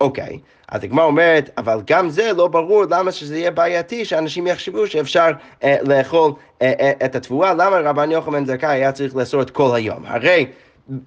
אוקיי, 0.00 0.38
אז 0.68 0.84
הגמרא 0.84 1.04
אומרת, 1.04 1.50
אבל 1.58 1.80
גם 1.86 2.10
זה 2.10 2.32
לא 2.36 2.48
ברור 2.48 2.84
למה 2.90 3.12
שזה 3.12 3.38
יהיה 3.38 3.50
בעייתי, 3.50 4.04
שאנשים 4.04 4.46
יחשבו 4.46 4.86
שאפשר 4.86 5.30
אה, 5.64 5.76
לאכול 5.82 6.32
אה, 6.62 6.72
אה, 6.80 6.92
את 7.06 7.14
התבואה, 7.14 7.54
למה 7.54 7.76
רבן 7.76 8.10
יוחנן 8.10 8.46
זכאי 8.46 8.68
היה 8.68 8.92
צריך 8.92 9.16
לאסור 9.16 9.42
את 9.42 9.50
כל 9.50 9.74
היום? 9.74 10.02
הרי 10.06 10.46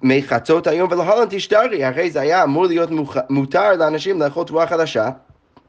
מחצות 0.02 0.66
היום 0.66 0.92
ולהלן 0.92 1.26
תשתרי, 1.30 1.84
הרי 1.84 2.10
זה 2.10 2.20
היה 2.20 2.42
אמור 2.44 2.66
להיות 2.66 2.90
מותר 3.30 3.72
לאנשים 3.72 4.22
לאכול 4.22 4.44
תבואה 4.44 4.66
חדשה. 4.66 5.10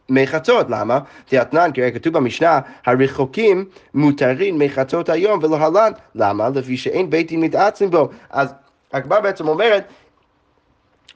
מחצות, 0.10 0.68
למה? 0.70 1.00
תיאתנן, 1.26 1.72
כי 1.74 1.92
כתוב 1.94 2.14
במשנה, 2.14 2.60
הרחוקים 2.86 3.66
מותרים 3.94 4.60
מחצות 4.60 5.10
היום 5.10 5.40
ולהלן, 5.44 5.92
למה? 6.16 6.50
לפי 6.56 6.78
שאין 6.78 7.10
בית 7.10 7.28
דין 7.28 7.42
מתעצים 7.42 7.92
בו. 7.92 8.10
אז 8.30 8.54
הגמרא 8.94 9.20
בעצם 9.20 9.48
אומרת, 9.48 9.84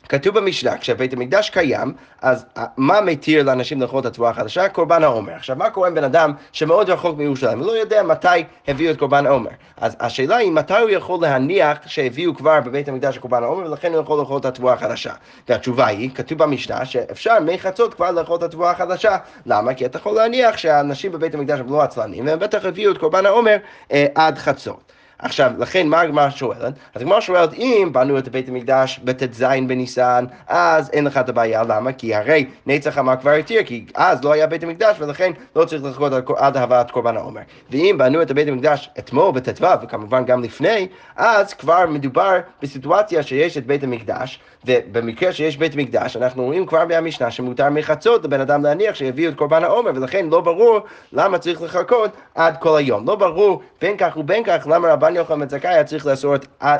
כתוב 0.10 0.40
במשנה, 0.40 0.78
כשבית 0.78 1.14
המקדש 1.14 1.50
קיים, 1.50 1.94
אז 2.22 2.46
מה 2.78 3.02
מתיר 3.02 3.44
לאנשים 3.44 3.82
לאכול 3.82 4.00
את 4.00 4.06
התבואה 4.06 4.30
החדשה? 4.30 4.70
קורבן 4.70 5.04
העומר. 5.04 5.34
עכשיו, 5.34 5.56
מה 5.56 5.70
קורה 5.70 5.88
עם 5.88 5.96
בן 5.96 6.04
אדם 6.04 6.34
שמאוד 6.52 6.90
רחוק 6.90 7.18
מירושלים, 7.18 7.60
הוא 7.60 7.68
לא 7.68 7.72
יודע 7.72 8.04
מתי 8.04 8.44
הביאו 8.68 8.92
את 8.92 9.00
קורבן 9.00 9.26
העומר. 9.26 9.50
אז 9.78 9.96
השאלה 10.00 10.36
היא 10.36 10.52
מתי 10.52 10.80
הוא 10.80 10.90
יכול 10.90 11.22
להניח 11.22 11.78
שהביאו 11.86 12.36
כבר 12.36 12.60
בבית 12.62 12.88
המקדש 12.88 13.16
את 13.16 13.22
קורבן 13.22 13.44
העומר, 13.44 13.66
ולכן 13.66 13.94
הוא 13.94 14.02
יכול 14.02 14.20
לאכול 14.20 14.40
את 14.40 14.46
התבואה 14.46 14.74
החדשה. 14.74 15.14
והתשובה 15.50 15.88
היא, 15.88 16.10
כתוב 16.16 16.38
במשנה, 16.38 16.86
שאפשר 16.86 17.38
מחצות 17.46 17.94
כבר 17.94 18.12
לאכול 18.12 18.38
את 18.38 18.44
התבואה 18.44 18.72
החדשה. 18.72 19.18
למה? 19.46 19.74
כי 19.74 19.86
אתה 19.86 19.98
יכול 19.98 20.16
להניח 20.16 20.58
שהאנשים 20.58 21.12
בבית 21.12 21.36
המקדש 21.36 21.60
הם 21.60 21.70
לא 21.70 21.82
עצלנים, 21.82 22.28
והם 22.28 22.40
בטח 22.40 22.66
הביאו 22.66 22.92
את 22.92 22.98
קורבן 22.98 23.26
העומר 23.26 23.58
אה, 23.92 24.06
עד 24.16 24.38
חצות. 24.38 24.95
עכשיו, 25.20 25.52
לכן 25.60 25.88
מה 25.88 26.02
הגמרא 26.02 26.30
שואלת? 26.30 26.74
אז 26.96 27.02
הגמרא 27.02 27.22
שואלת, 27.22 27.54
אם 27.54 27.90
בנו 27.92 28.18
את 28.18 28.30
בית 28.30 28.50
המקדש 28.50 29.00
בט"ז 29.04 29.46
בניסן, 29.68 30.26
אז 30.48 30.90
אין 30.94 31.04
לך 31.06 31.18
את 31.18 31.30
הבעיה, 31.30 31.64
למה? 31.64 31.94
כי 31.94 32.16
הרי 32.16 32.46
נצח 32.66 32.98
המה 32.98 33.16
כבר 33.16 33.32
התיר, 33.32 33.64
כי 33.64 33.86
אז 33.96 34.24
לא 34.24 34.32
היה 34.32 34.48
בית 34.48 34.64
המקדש, 34.64 34.98
ולכן 35.00 35.32
לא 35.56 35.66
צריך 35.66 35.84
לחכות 35.84 36.12
עד 36.38 36.58
הבאת 36.58 36.92
קורבן 36.92 37.18
העומר. 37.18 37.42
ואם 37.72 37.96
בנו 37.98 38.22
את 38.22 38.32
בית 38.32 38.48
המקדש 38.48 38.90
אתמול 39.00 39.32
בט"ו, 39.32 39.68
וכמובן 39.84 40.26
גם 40.26 40.44
לפני, 40.44 40.88
אז 41.16 41.54
כבר 41.54 41.86
מדובר 41.90 42.40
בסיטואציה 42.62 43.24
שיש 43.24 43.58
את 43.58 43.66
בית 43.66 43.84
המקדש, 43.84 44.40
ובמקרה 44.66 45.34
שיש 45.34 45.58
בית 45.58 45.76
מקדש, 45.76 46.18
אנחנו 46.18 46.44
רואים 46.44 46.66
כבר 46.66 46.86
מהמשנה 46.86 47.32
שמותר 47.32 47.70
מחצות 47.70 48.24
לבן 48.24 48.42
אדם 48.42 48.64
להניח 48.64 48.96
שיביאו 48.96 49.32
את 49.32 49.36
קורבן 49.36 49.64
העומר, 49.64 49.92
ולכן 49.96 50.26
לא 50.30 50.42
ברור 50.42 50.80
למה 51.14 51.38
צריך 51.38 51.62
לחכות 51.62 52.12
עד 52.36 52.58
כל 52.58 52.78
היום. 52.78 53.08
לא 53.08 53.16
ברור 53.16 53.62
בין 53.82 53.98
כך 53.98 54.18
ובין 54.18 54.44
כך 54.44 54.68
למה 54.70 54.94
רבן 54.94 55.05
יוחנן 55.14 55.40
בן 55.40 55.50
זכאי 55.50 55.70
היה 55.70 55.84
צריך 55.84 56.06
לאסור 56.06 56.36
אה, 56.62 56.78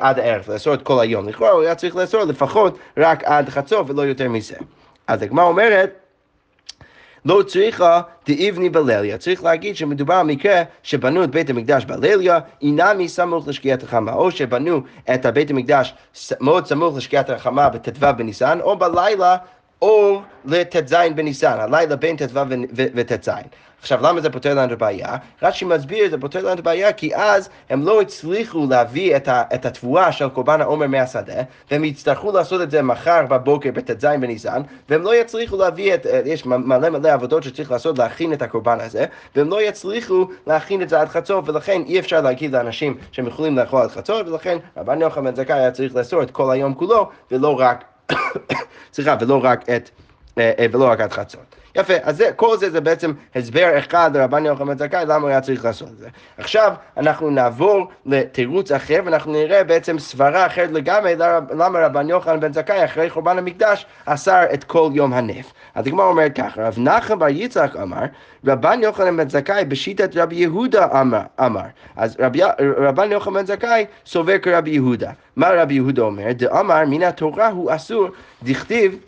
עד 0.00 0.18
הערב, 0.18 0.44
לאסור 0.48 0.74
את 0.74 0.82
כל 0.82 1.00
היום. 1.00 1.28
לכאורה 1.28 1.50
הוא 1.50 1.62
היה 1.62 1.74
צריך 1.74 1.96
לאסור 1.96 2.24
לפחות 2.24 2.78
רק 2.96 3.24
עד 3.24 3.48
חצות 3.48 3.90
ולא 3.90 4.02
יותר 4.02 4.28
מזה. 4.28 4.56
אז 5.06 5.22
הגמרא 5.22 5.44
אומרת 5.44 5.90
לא 7.24 7.42
צריכה 7.42 8.00
דאבני 8.26 8.70
בליליה. 8.70 9.18
צריך 9.18 9.44
להגיד 9.44 9.76
שמדובר 9.76 10.14
על 10.14 10.26
מקרה 10.26 10.62
שבנו 10.82 11.24
את 11.24 11.30
בית 11.30 11.50
המקדש 11.50 11.84
בליליה, 11.84 12.38
אינמי 12.62 13.08
סמוך 13.08 13.48
לשקיעת 13.48 13.82
החמה, 13.82 14.12
או 14.12 14.30
שבנו 14.30 14.80
את 15.14 15.26
בית 15.26 15.50
המקדש 15.50 15.94
מאוד 16.40 16.66
סמוך 16.66 16.96
לשקיעת 16.96 17.30
החמה 17.30 17.68
בט"ו 17.68 18.06
בניסן, 18.16 18.58
או 18.60 18.78
בלילה 18.78 19.36
או 19.82 20.22
לט"ז 20.44 20.94
בניסן, 21.14 21.60
הלילה 21.60 21.96
בין 21.96 22.16
ט"ו 22.16 22.40
וט"ז. 22.74 23.30
עכשיו, 23.80 23.98
למה 24.02 24.20
זה 24.20 24.30
פותר 24.30 24.54
לנו 24.54 24.64
את 24.64 24.72
הבעיה? 24.72 25.16
רש"י 25.42 25.64
מסביר, 25.64 26.10
זה 26.10 26.18
פותר 26.18 26.38
לנו 26.38 26.52
את 26.52 26.58
הבעיה, 26.58 26.92
כי 26.92 27.16
אז 27.16 27.48
הם 27.70 27.82
לא 27.82 28.00
הצליחו 28.00 28.66
להביא 28.70 29.16
את, 29.16 29.28
ה, 29.28 29.42
את 29.54 29.66
התבואה 29.66 30.12
של 30.12 30.28
קורבן 30.28 30.60
העומר 30.60 30.86
מהשדה, 30.86 31.42
והם 31.70 31.84
יצטרכו 31.84 32.32
לעשות 32.32 32.62
את 32.62 32.70
זה 32.70 32.82
מחר 32.82 33.26
בבוקר 33.26 33.70
בט"ז 33.70 34.04
בניסן, 34.04 34.62
והם 34.88 35.02
לא 35.02 35.14
יצליחו 35.14 35.56
להביא 35.56 35.94
את, 35.94 36.06
יש 36.24 36.46
מלא 36.46 36.88
מלא 36.88 37.08
עבודות 37.08 37.42
שצריך 37.42 37.70
לעשות 37.70 37.98
להכין 37.98 38.32
את 38.32 38.42
הקורבן 38.42 38.80
הזה, 38.80 39.04
והם 39.36 39.48
לא 39.48 39.62
יצליחו 39.62 40.26
להכין 40.46 40.82
את 40.82 40.88
זה 40.88 41.00
עד 41.00 41.08
חצות, 41.08 41.48
ולכן 41.48 41.82
אי 41.86 41.98
אפשר 41.98 42.20
להגיד 42.20 42.52
לאנשים 42.52 42.96
שהם 43.12 43.26
יכולים 43.26 43.58
לאכול 43.58 43.82
עד 43.82 43.90
חצות, 43.90 44.28
ולכן 44.28 44.58
רבן 44.76 45.00
יוחנן 45.00 45.34
זכאי 45.34 45.54
היה 45.54 45.70
צריך 45.70 45.94
לאסור 45.94 46.22
את 46.22 46.30
כל 46.30 46.50
היום 46.50 46.74
כולו, 46.74 47.10
ולא 47.30 47.60
רק, 47.60 47.84
סליחה, 48.94 49.16
ולא 49.20 49.40
רק 49.44 49.68
את, 49.68 49.90
אה, 50.38 50.52
אה, 50.58 50.66
ולא 50.72 50.84
רק 50.84 51.00
עד 51.00 51.12
חצות. 51.12 51.56
יפה, 51.78 51.94
אז 52.02 52.16
זה, 52.16 52.30
כל 52.36 52.56
זה 52.56 52.70
זה 52.70 52.80
בעצם 52.80 53.12
הסבר 53.34 53.78
אחד 53.78 54.16
לרבן 54.16 54.46
יוחנן 54.46 54.66
בן 54.66 54.78
זכאי, 54.78 55.04
למה 55.04 55.14
הוא 55.14 55.28
היה 55.28 55.40
צריך 55.40 55.64
לעשות 55.64 55.88
את 55.88 55.98
זה. 55.98 56.08
עכשיו 56.38 56.72
אנחנו 56.96 57.30
נעבור 57.30 57.88
לתירוץ 58.06 58.72
אחר, 58.72 59.00
ואנחנו 59.04 59.32
נראה 59.32 59.64
בעצם 59.64 59.98
סברה 59.98 60.46
אחרת 60.46 60.70
לגמרי, 60.72 61.14
למה 61.50 61.78
רבן 61.86 62.08
יוחנן 62.08 62.40
בן 62.40 62.52
זכאי 62.52 62.84
אחרי 62.84 63.10
חורבן 63.10 63.38
המקדש 63.38 63.86
אסר 64.04 64.44
את 64.54 64.64
כל 64.64 64.90
יום 64.94 65.12
הנף. 65.12 65.52
אז 65.74 65.86
הגמרא 65.86 66.06
אומרת 66.06 66.36
ככה, 66.36 66.66
רב 66.66 66.74
נחם 66.78 67.18
בר 67.18 67.28
יצחק 67.28 67.76
אמר, 67.82 68.02
רבן 68.46 68.82
יוחנן 68.82 69.16
בן 69.16 69.28
זכאי 69.28 69.64
בשיטת 69.64 70.16
רבי 70.16 70.36
יהודה 70.36 71.00
אמר, 71.00 71.22
אמר. 71.40 71.60
אז 71.96 72.16
רב, 72.20 72.32
רבן 72.78 73.12
יוחנן 73.12 73.34
בן 73.34 73.46
זכאי 73.46 73.84
סובר 74.06 74.38
כרבי 74.38 74.70
יהודה. 74.70 75.10
מה 75.36 75.50
רבי 75.50 75.74
יהודה 75.74 76.02
אומר? 76.02 76.32
דאמר 76.32 76.84
מן 76.86 77.02
התורה 77.02 77.48
הוא 77.48 77.74
אסור, 77.74 78.08
דכתיב 78.42 78.98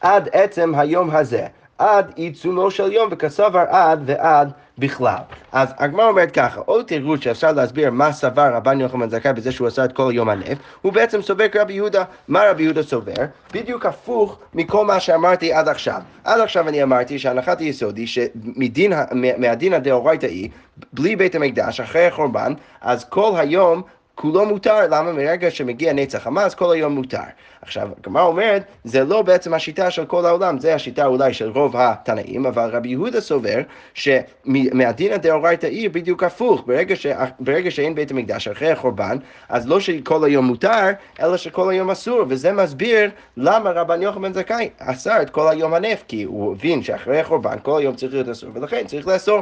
עד 0.00 0.28
עצם 0.32 0.74
היום 0.76 1.10
הזה, 1.10 1.46
עד 1.78 2.12
עיצומו 2.16 2.70
של 2.70 2.92
יום, 2.92 3.08
וכסבר 3.12 3.64
עד 3.68 4.02
ועד 4.06 4.52
בכלל. 4.78 5.18
אז 5.52 5.68
הגמרא 5.78 6.08
אומרת 6.08 6.30
ככה, 6.30 6.60
עוד 6.64 6.86
תירוץ 6.86 7.20
שאפשר 7.20 7.52
להסביר 7.52 7.90
מה 7.90 8.12
סבר 8.12 8.54
רבן 8.54 8.80
יוחנן 8.80 9.10
זכאי 9.10 9.32
בזה 9.32 9.52
שהוא 9.52 9.68
עשה 9.68 9.84
את 9.84 9.92
כל 9.92 10.10
יום 10.14 10.28
הנף, 10.28 10.58
הוא 10.82 10.92
בעצם 10.92 11.22
סובר 11.22 11.48
כרבי 11.48 11.72
יהודה. 11.72 12.04
מה 12.28 12.42
רבי 12.50 12.62
יהודה 12.62 12.82
סובר? 12.82 13.12
בדיוק 13.54 13.86
הפוך 13.86 14.38
מכל 14.54 14.84
מה 14.84 15.00
שאמרתי 15.00 15.52
עד 15.52 15.68
עכשיו. 15.68 16.00
עד 16.24 16.40
עכשיו 16.40 16.68
אני 16.68 16.82
אמרתי 16.82 17.18
שהנחת 17.18 17.60
היסוד 17.60 17.96
היא 17.96 18.06
שמהדין 18.06 19.72
הדאורייתאי, 19.72 20.48
בלי 20.92 21.16
בית 21.16 21.34
המקדש, 21.34 21.80
אחרי 21.80 22.06
החורבן, 22.06 22.52
אז 22.80 23.04
כל 23.04 23.32
היום 23.36 23.82
כולו 24.20 24.46
מותר, 24.46 24.80
למה 24.90 25.12
מרגע 25.12 25.50
שמגיע 25.50 25.92
נצח 25.92 26.26
המס 26.26 26.54
כל 26.54 26.72
היום 26.72 26.92
מותר. 26.92 27.18
עכשיו, 27.62 27.88
הגמרא 27.98 28.22
אומרת, 28.22 28.62
זה 28.84 29.04
לא 29.04 29.22
בעצם 29.22 29.54
השיטה 29.54 29.90
של 29.90 30.04
כל 30.04 30.26
העולם, 30.26 30.58
זה 30.58 30.74
השיטה 30.74 31.06
אולי 31.06 31.34
של 31.34 31.48
רוב 31.48 31.76
התנאים, 31.76 32.46
אבל 32.46 32.70
רבי 32.72 32.88
יהודה 32.88 33.20
סובר 33.20 33.60
שמהדין 33.94 35.12
הדאורייתאי 35.12 35.88
בדיוק 35.88 36.22
הפוך, 36.22 36.62
ברגע, 36.66 36.96
ש... 36.96 37.06
ברגע 37.40 37.70
שאין 37.70 37.94
בית 37.94 38.10
המקדש 38.10 38.48
אחרי 38.48 38.70
החורבן, 38.70 39.16
אז 39.48 39.68
לא 39.68 39.80
שכל 39.80 40.24
היום 40.24 40.44
מותר, 40.44 40.90
אלא 41.20 41.36
שכל 41.36 41.70
היום 41.70 41.90
אסור, 41.90 42.24
וזה 42.28 42.52
מסביר 42.52 43.10
למה 43.36 43.70
רבן 43.70 44.02
יוחנן 44.02 44.22
בן 44.22 44.32
זכאי 44.32 44.70
אסר 44.78 45.22
את 45.22 45.30
כל 45.30 45.48
היום 45.48 45.74
הנף, 45.74 46.04
כי 46.08 46.22
הוא 46.22 46.52
הבין 46.52 46.82
שאחרי 46.82 47.20
החורבן 47.20 47.56
כל 47.62 47.78
היום 47.80 47.94
צריך 47.94 48.12
להיות 48.12 48.28
אסור, 48.28 48.50
ולכן 48.54 48.86
צריך 48.86 49.06
לאסור. 49.06 49.40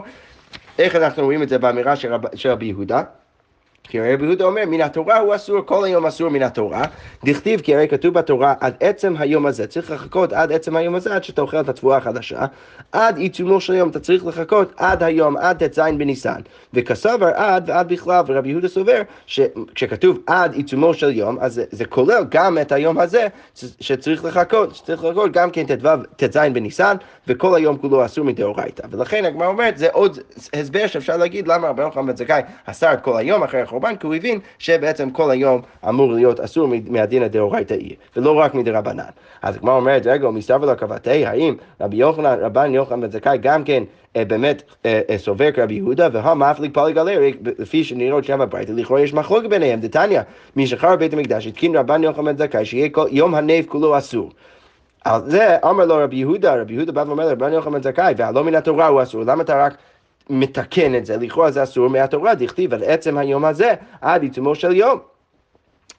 איך 0.78 0.96
אנחנו 0.96 1.24
רואים 1.24 1.42
את 1.42 1.48
זה 1.48 1.58
באמירה 1.58 1.96
של 1.96 2.50
רבי 2.50 2.66
יהודה? 2.66 3.02
כי 3.86 4.00
רבי 4.00 4.24
יהודה 4.24 4.44
אומר, 4.44 4.62
מן 4.66 4.80
התורה 4.80 5.18
הוא 5.18 5.34
אסור, 5.34 5.60
כל 5.66 5.84
היום 5.84 6.06
אסור 6.06 6.28
מן 6.28 6.42
התורה. 6.42 6.84
דכתיב, 7.24 7.60
כי 7.60 7.74
הרי 7.74 7.88
כתוב 7.88 8.14
בתורה, 8.14 8.54
עד 8.60 8.74
עצם 8.80 9.14
היום 9.18 9.46
הזה, 9.46 9.66
צריך 9.66 9.90
לחכות 9.90 10.32
עד 10.32 10.52
עצם 10.52 10.76
היום 10.76 10.94
הזה, 10.94 11.14
עד 11.14 11.24
שאתה 11.24 11.42
אוכל 11.42 11.60
את 11.60 11.68
התבואה 11.68 11.96
החדשה. 11.96 12.44
עד 12.92 13.18
עיצומו 13.18 13.60
של 13.60 13.74
יום, 13.74 13.88
אתה 13.88 14.00
צריך 14.00 14.26
לחכות 14.26 14.72
עד 14.76 15.02
היום, 15.02 15.36
עד 15.36 15.66
ט"ז 15.66 15.80
בניסן. 15.98 16.40
וכסבר 16.74 17.28
עד 17.34 17.70
ועד 17.70 17.88
בכלל, 17.88 18.24
ורבי 18.26 18.48
יהודה 18.48 18.68
סובר, 18.68 19.02
שכשכתוב 19.26 20.18
עד 20.26 20.54
עיצומו 20.54 20.94
של 20.94 21.10
יום, 21.10 21.38
אז 21.40 21.54
זה, 21.54 21.64
זה 21.70 21.84
כולל 21.84 22.24
גם 22.28 22.58
את 22.58 22.72
היום 22.72 22.98
הזה, 22.98 23.26
שצריך 23.80 24.24
לחכות, 24.24 24.74
שצריך 24.74 25.04
לחכות 25.04 25.32
גם 25.32 25.50
כן 25.50 25.64
ט"ז 26.16 26.36
בניסן, 26.52 26.96
וכל 27.28 27.54
היום 27.54 27.76
כולו 27.76 28.04
אסור 28.04 28.24
מדאורייתא. 28.24 28.86
ולכן 28.90 29.24
הגמרא 29.24 29.46
אומרת, 29.46 29.78
זה 29.78 29.88
עוד 29.92 30.18
הסבר 30.54 30.86
שאפשר 30.86 31.16
להגיד 31.16 31.48
למה 31.48 31.68
רבי 31.68 31.82
יוחנן 31.82 32.06
בן 32.06 32.16
זכאי 32.16 32.42
אסר 32.64 32.92
את 32.92 33.00
כל 33.00 33.16
היום 33.16 33.42
אחרי 33.42 33.60
החורבן, 33.76 33.96
כי 33.96 34.06
הוא 34.06 34.14
הבין 34.14 34.38
שבעצם 34.58 35.10
כל 35.10 35.30
היום 35.30 35.60
אמור 35.88 36.12
להיות 36.12 36.40
אסור 36.40 36.68
מהדין 36.88 37.22
הדאורייתאי, 37.22 37.94
ולא 38.16 38.38
רק 38.38 38.54
מדרבנן. 38.54 39.02
אז 39.42 39.56
הגמרא 39.56 39.76
אומרת, 39.76 40.06
רגע, 40.06 40.30
מסתבר 40.30 40.72
לקבתי, 40.72 41.26
האם 41.26 41.54
רבי 41.80 41.96
יוחנן, 41.96 42.36
רבן 42.40 42.74
יוחנן 42.74 43.00
בן 43.00 43.10
זכאי 43.10 43.38
גם 43.38 43.64
כן 43.64 43.82
אה, 44.16 44.24
באמת 44.24 44.62
אה, 44.86 45.00
אה, 45.10 45.18
סובר 45.18 45.50
כרבי 45.50 45.74
יהודה, 45.74 46.08
והמפליג 46.12 46.74
פולי 46.74 46.92
גלרי, 46.92 47.32
לפי 47.58 47.84
שנראות 47.84 48.24
שם 48.24 48.38
בברייתא, 48.38 48.72
לכאורה 48.72 49.00
יש 49.00 49.14
מחלוקת 49.14 49.48
ביניהם, 49.48 49.80
דתניא, 49.80 50.20
מי 50.56 50.66
שחר 50.66 50.96
בית 50.96 51.12
המקדש, 51.12 51.46
התקין 51.46 51.76
רבן 51.76 52.02
יוחנן 52.02 52.24
בן 52.24 52.36
זכאי, 52.36 52.64
שיהיה 52.64 52.88
יום 53.10 53.34
הנף 53.34 53.66
כולו 53.66 53.98
אסור. 53.98 54.30
על 55.04 55.20
זה 55.30 55.56
אמר 55.64 55.84
לו 55.84 55.96
רבי 55.96 56.16
יהודה, 56.16 56.54
רבי 56.54 56.74
יהודה 56.74 56.92
בא 56.92 57.04
ואומר 57.06 57.26
לרבן 57.26 57.52
יוחנן 57.52 57.72
בן 57.72 57.82
זכאי, 57.82 58.14
והלא 58.16 58.44
מן 58.44 58.54
התורה 58.54 58.86
הוא 58.86 59.02
אסור, 59.02 59.22
למה 59.26 59.42
אתה 59.42 59.64
רק 59.64 59.76
מתקן 60.30 60.94
את 60.94 61.06
זה? 61.06 61.16
לכאורה 61.16 61.50
זה 61.50 61.62
אסור 61.62 61.88
מהתורה, 61.88 62.34
דכתיב 62.34 62.74
על 62.74 62.82
עצם 62.86 63.18
היום 63.18 63.44
הזה 63.44 63.74
עד 64.00 64.22
עיצומו 64.22 64.54
של 64.54 64.76
יום. 64.76 64.98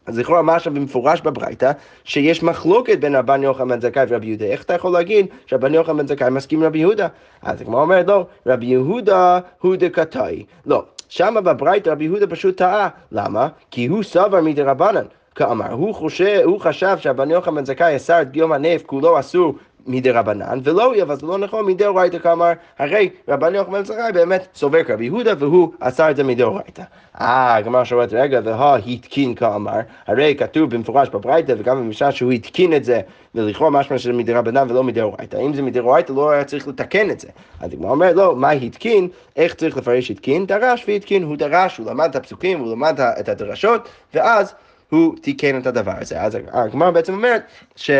אז 0.05 0.19
לכאורה 0.19 0.41
מה 0.41 0.55
עכשיו 0.55 0.73
במפורש 0.73 1.21
בברייתא, 1.21 1.71
שיש 2.03 2.43
מחלוקת 2.43 2.99
בין 2.99 3.15
רבן 3.15 3.43
יוחנן 3.43 3.67
בן 3.67 3.81
זכאי 3.81 4.05
ורבי 4.09 4.27
יהודה. 4.27 4.45
איך 4.45 4.63
אתה 4.63 4.73
יכול 4.73 4.91
להגיד 4.91 5.25
שרבן 5.45 5.73
יוחנן 5.73 5.97
בן 5.97 6.07
זכאי 6.07 6.29
מסכים 6.29 6.59
עם 6.59 6.65
רבי 6.65 6.79
יהודה? 6.79 7.07
אז 7.41 7.61
הגמרא 7.61 7.81
אומרת, 7.81 8.07
לא, 8.07 8.25
רבי 8.45 8.65
יהודה 8.65 9.39
הוא 9.61 9.75
דקתאי. 9.75 10.45
לא, 10.65 10.83
שם 11.09 11.35
בברייתא 11.43 11.89
רבי 11.89 12.03
יהודה 12.03 12.27
פשוט 12.27 12.57
טעה. 12.57 12.89
למה? 13.11 13.47
כי 13.71 13.85
הוא 13.85 14.03
סבר 14.03 14.41
מדרבנן. 14.41 15.05
כאמר, 15.35 15.71
הוא, 15.71 15.95
חושב, 15.95 16.41
הוא 16.43 16.59
חשב 16.59 16.97
שהבן 16.99 17.31
יוחנן 17.31 17.55
בן 17.55 17.65
זכאי 17.65 17.95
אסר 17.95 18.21
את 18.21 18.31
גיום 18.31 18.51
הנף 18.51 18.83
כולו 18.85 19.19
אסור 19.19 19.55
מדי 19.87 20.11
רבנן, 20.11 20.59
ולא 20.63 20.93
יהיה, 20.93 21.03
אבל 21.03 21.15
זה 21.15 21.25
לא 21.27 21.37
נכון 21.37 21.65
מדאורייתא 21.65 22.19
כאמר, 22.19 22.51
הרי 22.79 23.09
רבן 23.27 23.55
יוחנן 23.55 23.85
זכאי 23.85 24.11
באמת 24.13 24.47
סובר 24.55 24.83
כרבי 24.83 25.05
יהודה 25.05 25.33
והוא 25.39 25.71
אסר 25.79 26.11
את 26.11 26.15
זה 26.15 26.23
מדאורייתא. 26.23 26.83
אה, 27.21 27.55
הגמרא 27.55 27.83
שואלת, 27.83 28.13
רגע, 28.13 28.39
והא 28.43 28.77
התקין 28.87 29.35
כאמר, 29.35 29.79
הרי 30.07 30.35
כתוב 30.39 30.69
במפורש 30.69 31.09
בברייתא 31.09 31.55
וגם 31.57 31.77
במשנה 31.77 32.11
שהוא 32.11 32.31
התקין 32.31 32.73
את 32.73 32.83
זה, 32.83 33.01
ולכאורה 33.35 33.69
משמע 33.69 33.97
שזה 33.97 34.13
מדי 34.13 34.33
רבנן 34.33 34.71
ולא 34.71 34.83
מדאורייתא. 34.83 35.37
אם 35.37 35.53
זה 35.53 35.61
מדאורייתא 35.61 36.11
לא 36.11 36.31
היה 36.31 36.43
צריך 36.43 36.67
לתקן 36.67 37.11
את 37.11 37.19
זה. 37.19 37.27
אז 37.59 37.73
הגמרא 37.73 37.91
אומרת, 37.91 38.15
לא, 38.15 38.35
מה 38.35 38.49
התקין? 38.49 39.07
איך 39.35 39.53
צריך 39.53 39.77
לפרש 39.77 40.11
התקין? 40.11 40.45
דרש 40.45 40.85
והתקין, 40.87 41.23
הוא 41.23 41.37
דרש, 41.37 41.77
הוא 41.77 41.87
למד 41.89 42.09
את 42.09 42.15
הפסוקים, 42.15 42.59
הוא 42.59 42.71
למד 42.71 43.01
את 43.01 43.29
הדרשות, 43.29 43.89
ואז 44.13 44.53
הוא 44.89 45.15
תיקן 45.21 45.57
את 45.57 45.67
הדבר 45.67 45.93
הזה. 46.01 46.21
אז 46.21 46.37
הגמרא 46.51 46.91
בעצם 46.91 47.13
אומרת 47.13 47.41
ש... 47.75 47.91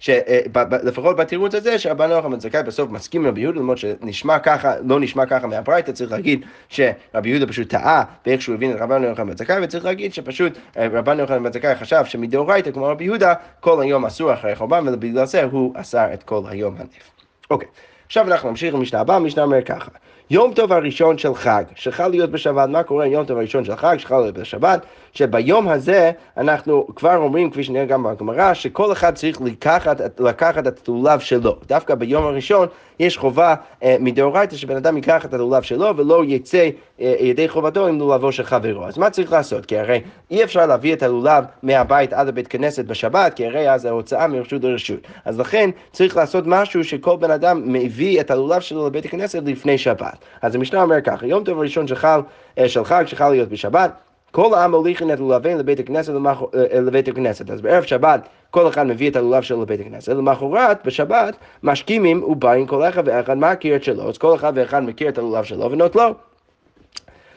שלפחות 0.00 1.16
בתירוץ 1.16 1.54
הזה 1.54 1.78
שרבן 1.78 2.10
יוחנן 2.10 2.40
זכאי 2.40 2.62
בסוף 2.62 2.90
מסכים 2.90 3.20
עם 3.20 3.28
רבי 3.28 3.40
יהודה, 3.40 3.60
למרות 3.60 3.78
שנשמע 3.78 4.38
ככה, 4.38 4.74
לא 4.84 5.00
נשמע 5.00 5.26
ככה 5.26 5.46
מהברייתא, 5.46 5.92
צריך 5.92 6.12
להגיד 6.12 6.44
שרבי 6.68 7.28
יהודה 7.28 7.46
פשוט 7.46 7.68
טעה 7.68 8.04
באיך 8.26 8.42
שהוא 8.42 8.54
הבין 8.54 8.72
את 8.72 8.76
רבן 8.80 9.02
יוחנן 9.02 9.26
בן 9.26 9.36
זכאי, 9.36 9.56
וצריך 9.62 9.84
להגיד 9.84 10.14
שפשוט 10.14 10.52
אה, 10.76 10.88
רבן 10.92 11.18
יוחנן 11.18 11.42
בן 11.42 11.52
זכאי 11.52 11.74
חשב 11.74 12.04
שמדאורייתא, 12.04 12.70
כמו 12.70 12.84
רבי 12.84 13.04
יהודה, 13.04 13.34
כל 13.60 13.82
היום 13.82 14.06
אסור 14.06 14.34
אחרי 14.34 14.56
חורבן, 14.56 14.84
ובגלל 14.88 15.24
זה 15.24 15.42
הוא 15.42 15.72
אסר 15.76 16.14
את 16.14 16.22
כל 16.22 16.42
היום 16.48 16.74
הנף. 16.78 17.10
אוקיי, 17.50 17.68
עכשיו 18.06 18.26
אנחנו 18.26 18.50
נמשיך 18.50 18.74
למשנה 18.74 19.00
הבאה, 19.00 19.16
המשנה 19.16 19.42
אומר 19.42 19.62
ככה. 19.62 19.90
יום 20.30 20.54
טוב 20.54 20.72
הראשון 20.72 21.18
של 21.18 21.34
חג, 21.34 21.64
שחל 21.74 22.08
להיות 22.08 22.30
בשבת, 22.30 22.68
מה 22.68 22.82
קורה 22.82 23.06
יום 23.06 23.24
טוב 23.24 23.38
הראשון 23.38 23.64
של 23.64 23.76
חג, 23.76 23.96
שחל 23.98 24.18
להיות 24.18 24.34
בשבת, 24.34 24.86
שביום 25.12 25.68
הזה 25.68 26.10
אנחנו 26.36 26.86
כבר 26.96 27.16
אומרים, 27.16 27.50
כפי 27.50 27.64
שנראה 27.64 27.84
גם 27.84 28.02
בגמרא, 28.02 28.54
שכל 28.54 28.92
אחד 28.92 29.14
צריך 29.14 29.40
לקחת, 29.40 30.20
לקחת 30.20 30.66
את 30.66 30.88
הלולב 30.88 31.20
שלו. 31.20 31.56
דווקא 31.66 31.94
ביום 31.94 32.24
הראשון 32.24 32.68
יש 33.00 33.18
חובה 33.18 33.54
אה, 33.82 33.96
מדאורייתא 34.00 34.56
שבן 34.56 34.76
אדם 34.76 34.96
ייקח 34.96 35.24
את 35.24 35.34
הלולב 35.34 35.62
שלו 35.62 35.96
ולא 35.96 36.22
יצא 36.26 36.68
אה, 37.00 37.14
ידי 37.20 37.48
חובתו 37.48 37.86
עם 37.86 37.98
לולבו 37.98 38.32
של 38.32 38.42
חברו. 38.42 38.86
אז 38.86 38.98
מה 38.98 39.10
צריך 39.10 39.32
לעשות? 39.32 39.66
כי 39.66 39.78
הרי 39.78 40.00
אי 40.30 40.44
אפשר 40.44 40.66
להביא 40.66 40.92
את 40.92 41.02
הלולב 41.02 41.44
מהבית 41.62 42.12
עד 42.12 42.28
לבית 42.28 42.48
כנסת 42.48 42.84
בשבת, 42.84 43.34
כי 43.34 43.46
הרי 43.46 43.70
אז 43.70 43.84
ההוצאה 43.84 44.26
מרשות 44.26 44.64
לרשות. 44.64 45.00
אז 45.24 45.40
לכן 45.40 45.70
צריך 45.92 46.16
לעשות 46.16 46.44
משהו 46.46 46.84
שכל 46.84 47.16
בן 47.16 47.30
אדם 47.30 47.72
מביא 47.72 48.20
את 48.20 48.30
הלולב 48.30 48.60
שלו 48.60 48.86
לבית 48.86 49.04
הכנסת 49.04 49.42
לפני 49.46 49.78
שבת. 49.78 50.18
אז 50.42 50.54
המשנה 50.54 50.82
אומר 50.82 51.00
ככה, 51.00 51.26
יום 51.26 51.44
טוב 51.44 51.58
הראשון 51.58 51.86
שחל, 51.86 52.20
אה, 52.58 52.68
של 52.68 52.84
חג 52.84 53.04
שחל 53.06 53.30
להיות 53.30 53.48
בשבת, 53.48 53.92
כל 54.30 54.54
העם 54.54 54.70
מוליכין 54.70 55.12
את 55.12 55.20
לולביהם 55.20 55.58
לבית 55.58 55.80
הכנסת, 55.80 56.12
אה, 56.12 56.80
לבית 56.80 57.08
הכנסת. 57.08 57.50
אז 57.50 57.60
בערב 57.60 57.82
שבת 57.82 58.28
כל 58.50 58.68
אחד 58.68 58.86
מביא 58.86 59.10
את 59.10 59.16
הלולב 59.16 59.42
שלו 59.42 59.62
לבית 59.62 59.80
הכנסת, 59.80 60.12
למחרת 60.12 60.86
בשבת 60.86 61.36
משכימים 61.62 62.22
ובאים 62.22 62.66
כל 62.66 62.88
אחד 62.88 63.02
ואחד 63.06 63.38
מכיר 63.38 63.76
את 63.76 63.84
שלו, 63.84 64.08
אז 64.08 64.18
כל 64.18 64.34
אחד 64.34 64.52
ואחד 64.56 64.82
מכיר 64.82 65.08
את 65.08 65.18
הלולב 65.18 65.44
שלו 65.44 65.70
ונותנו 65.70 66.02
לו. 66.02 66.14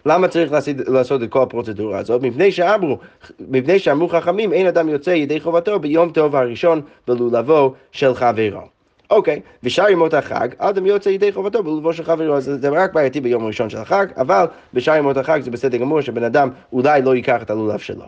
למה 0.05 0.27
צריך 0.27 0.51
לעשות, 0.51 0.75
לעשות 0.87 1.23
את 1.23 1.29
כל 1.29 1.41
הפרוצדורה 1.41 1.99
הזאת? 1.99 2.21
מפני 2.21 2.51
שאמרו, 2.51 2.97
מפני 3.39 3.79
שאמרו 3.79 4.09
חכמים, 4.09 4.53
אין 4.53 4.67
אדם 4.67 4.89
יוצא 4.89 5.09
ידי 5.09 5.39
חובתו 5.39 5.79
ביום 5.79 6.11
טוב 6.11 6.35
הראשון 6.35 6.81
בלולבו 7.07 7.73
של 7.91 8.13
חברו. 8.15 8.72
אוקיי, 9.13 9.41
ושאר 9.63 9.89
ימות 9.89 10.13
החג, 10.13 10.47
אדם 10.57 10.85
יוצא 10.85 11.09
ידי 11.09 11.31
חובתו 11.31 11.63
בלבו 11.63 11.93
של 11.93 12.03
חברו, 12.03 12.37
אז 12.37 12.43
זה 12.43 12.69
רק 12.69 12.93
בעייתי 12.93 13.21
ביום 13.21 13.43
הראשון 13.43 13.69
של 13.69 13.77
החג, 13.77 14.05
אבל 14.17 14.45
בשאר 14.73 14.95
ימות 14.95 15.17
החג 15.17 15.41
זה 15.41 15.51
בסדר 15.51 15.77
גמור 15.77 16.01
שבן 16.01 16.23
אדם 16.23 16.49
אולי 16.73 17.01
לא 17.01 17.15
ייקח 17.15 17.41
את 17.41 17.49
הלולב 17.49 17.79
שלו. 17.79 18.05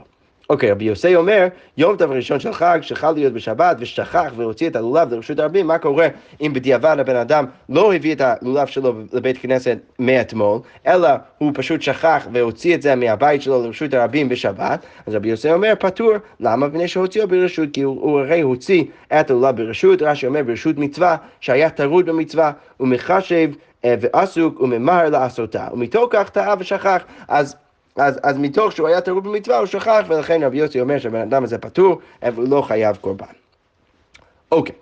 אוקיי, 0.49 0.71
רבי 0.71 0.85
יוסי 0.85 1.15
אומר, 1.15 1.47
יום 1.77 1.97
טוב 1.97 2.11
ראשון 2.11 2.39
של 2.39 2.53
חג, 2.53 2.79
שחל 2.81 3.11
להיות 3.11 3.33
בשבת, 3.33 3.77
ושכח 3.79 4.33
והוציא 4.35 4.69
את 4.69 4.75
הלולב 4.75 5.13
לרשות 5.13 5.39
הרבים, 5.39 5.67
מה 5.67 5.77
קורה 5.77 6.07
אם 6.41 6.53
בדיעבד 6.53 6.95
הבן 6.99 7.15
אדם 7.15 7.45
לא 7.69 7.93
הביא 7.93 8.15
את 8.15 8.21
הלולב 8.21 8.67
שלו 8.67 8.93
לבית 9.13 9.37
כנסת 9.37 9.77
מאתמול, 9.99 10.59
אלא 10.87 11.09
הוא 11.37 11.51
פשוט 11.55 11.81
שכח 11.81 12.27
והוציא 12.31 12.75
את 12.75 12.81
זה 12.81 12.95
מהבית 12.95 13.41
שלו 13.41 13.63
לרשות 13.63 13.93
הרבים 13.93 14.29
בשבת, 14.29 14.85
אז 15.07 15.15
רבי 15.15 15.29
יוסי 15.29 15.51
אומר, 15.51 15.73
פטור, 15.79 16.13
למה? 16.39 16.67
מפני 16.67 16.87
שהוציאו 16.87 17.27
ברשות, 17.27 17.69
כי 17.73 17.81
הוא, 17.81 18.01
הוא 18.01 18.19
הרי 18.19 18.41
הוציא 18.41 18.83
את 19.19 19.29
הלולב 19.29 19.55
ברשות, 19.55 20.01
רש"י 20.01 20.27
אומר 20.27 20.43
ברשות 20.43 20.77
מצווה, 20.77 21.15
שהיה 21.39 21.69
טרוד 21.69 22.05
במצווה, 22.05 22.51
ומחשב 22.79 23.49
אה, 23.85 23.95
ועסוק 24.01 24.61
וממהר 24.61 25.09
לעשותה, 25.09 25.67
ומתוך 25.73 26.07
כך 26.09 26.29
טעה 26.29 26.55
ושכח, 26.59 27.03
אז 27.27 27.55
אז, 27.95 28.19
אז 28.23 28.37
מתוך 28.37 28.71
שהוא 28.71 28.87
היה 28.87 29.01
טרוד 29.01 29.23
במצווה 29.23 29.57
הוא 29.57 29.65
שכח, 29.65 30.05
ולכן 30.07 30.43
רבי 30.43 30.57
יוסי 30.57 30.81
אומר 30.81 30.99
שהבן 30.99 31.21
אדם 31.21 31.43
הזה 31.43 31.57
פטור, 31.57 31.99
והוא 32.23 32.49
לא 32.49 32.61
חייב 32.61 32.95
קורבן. 32.95 33.25
אוקיי. 34.51 34.75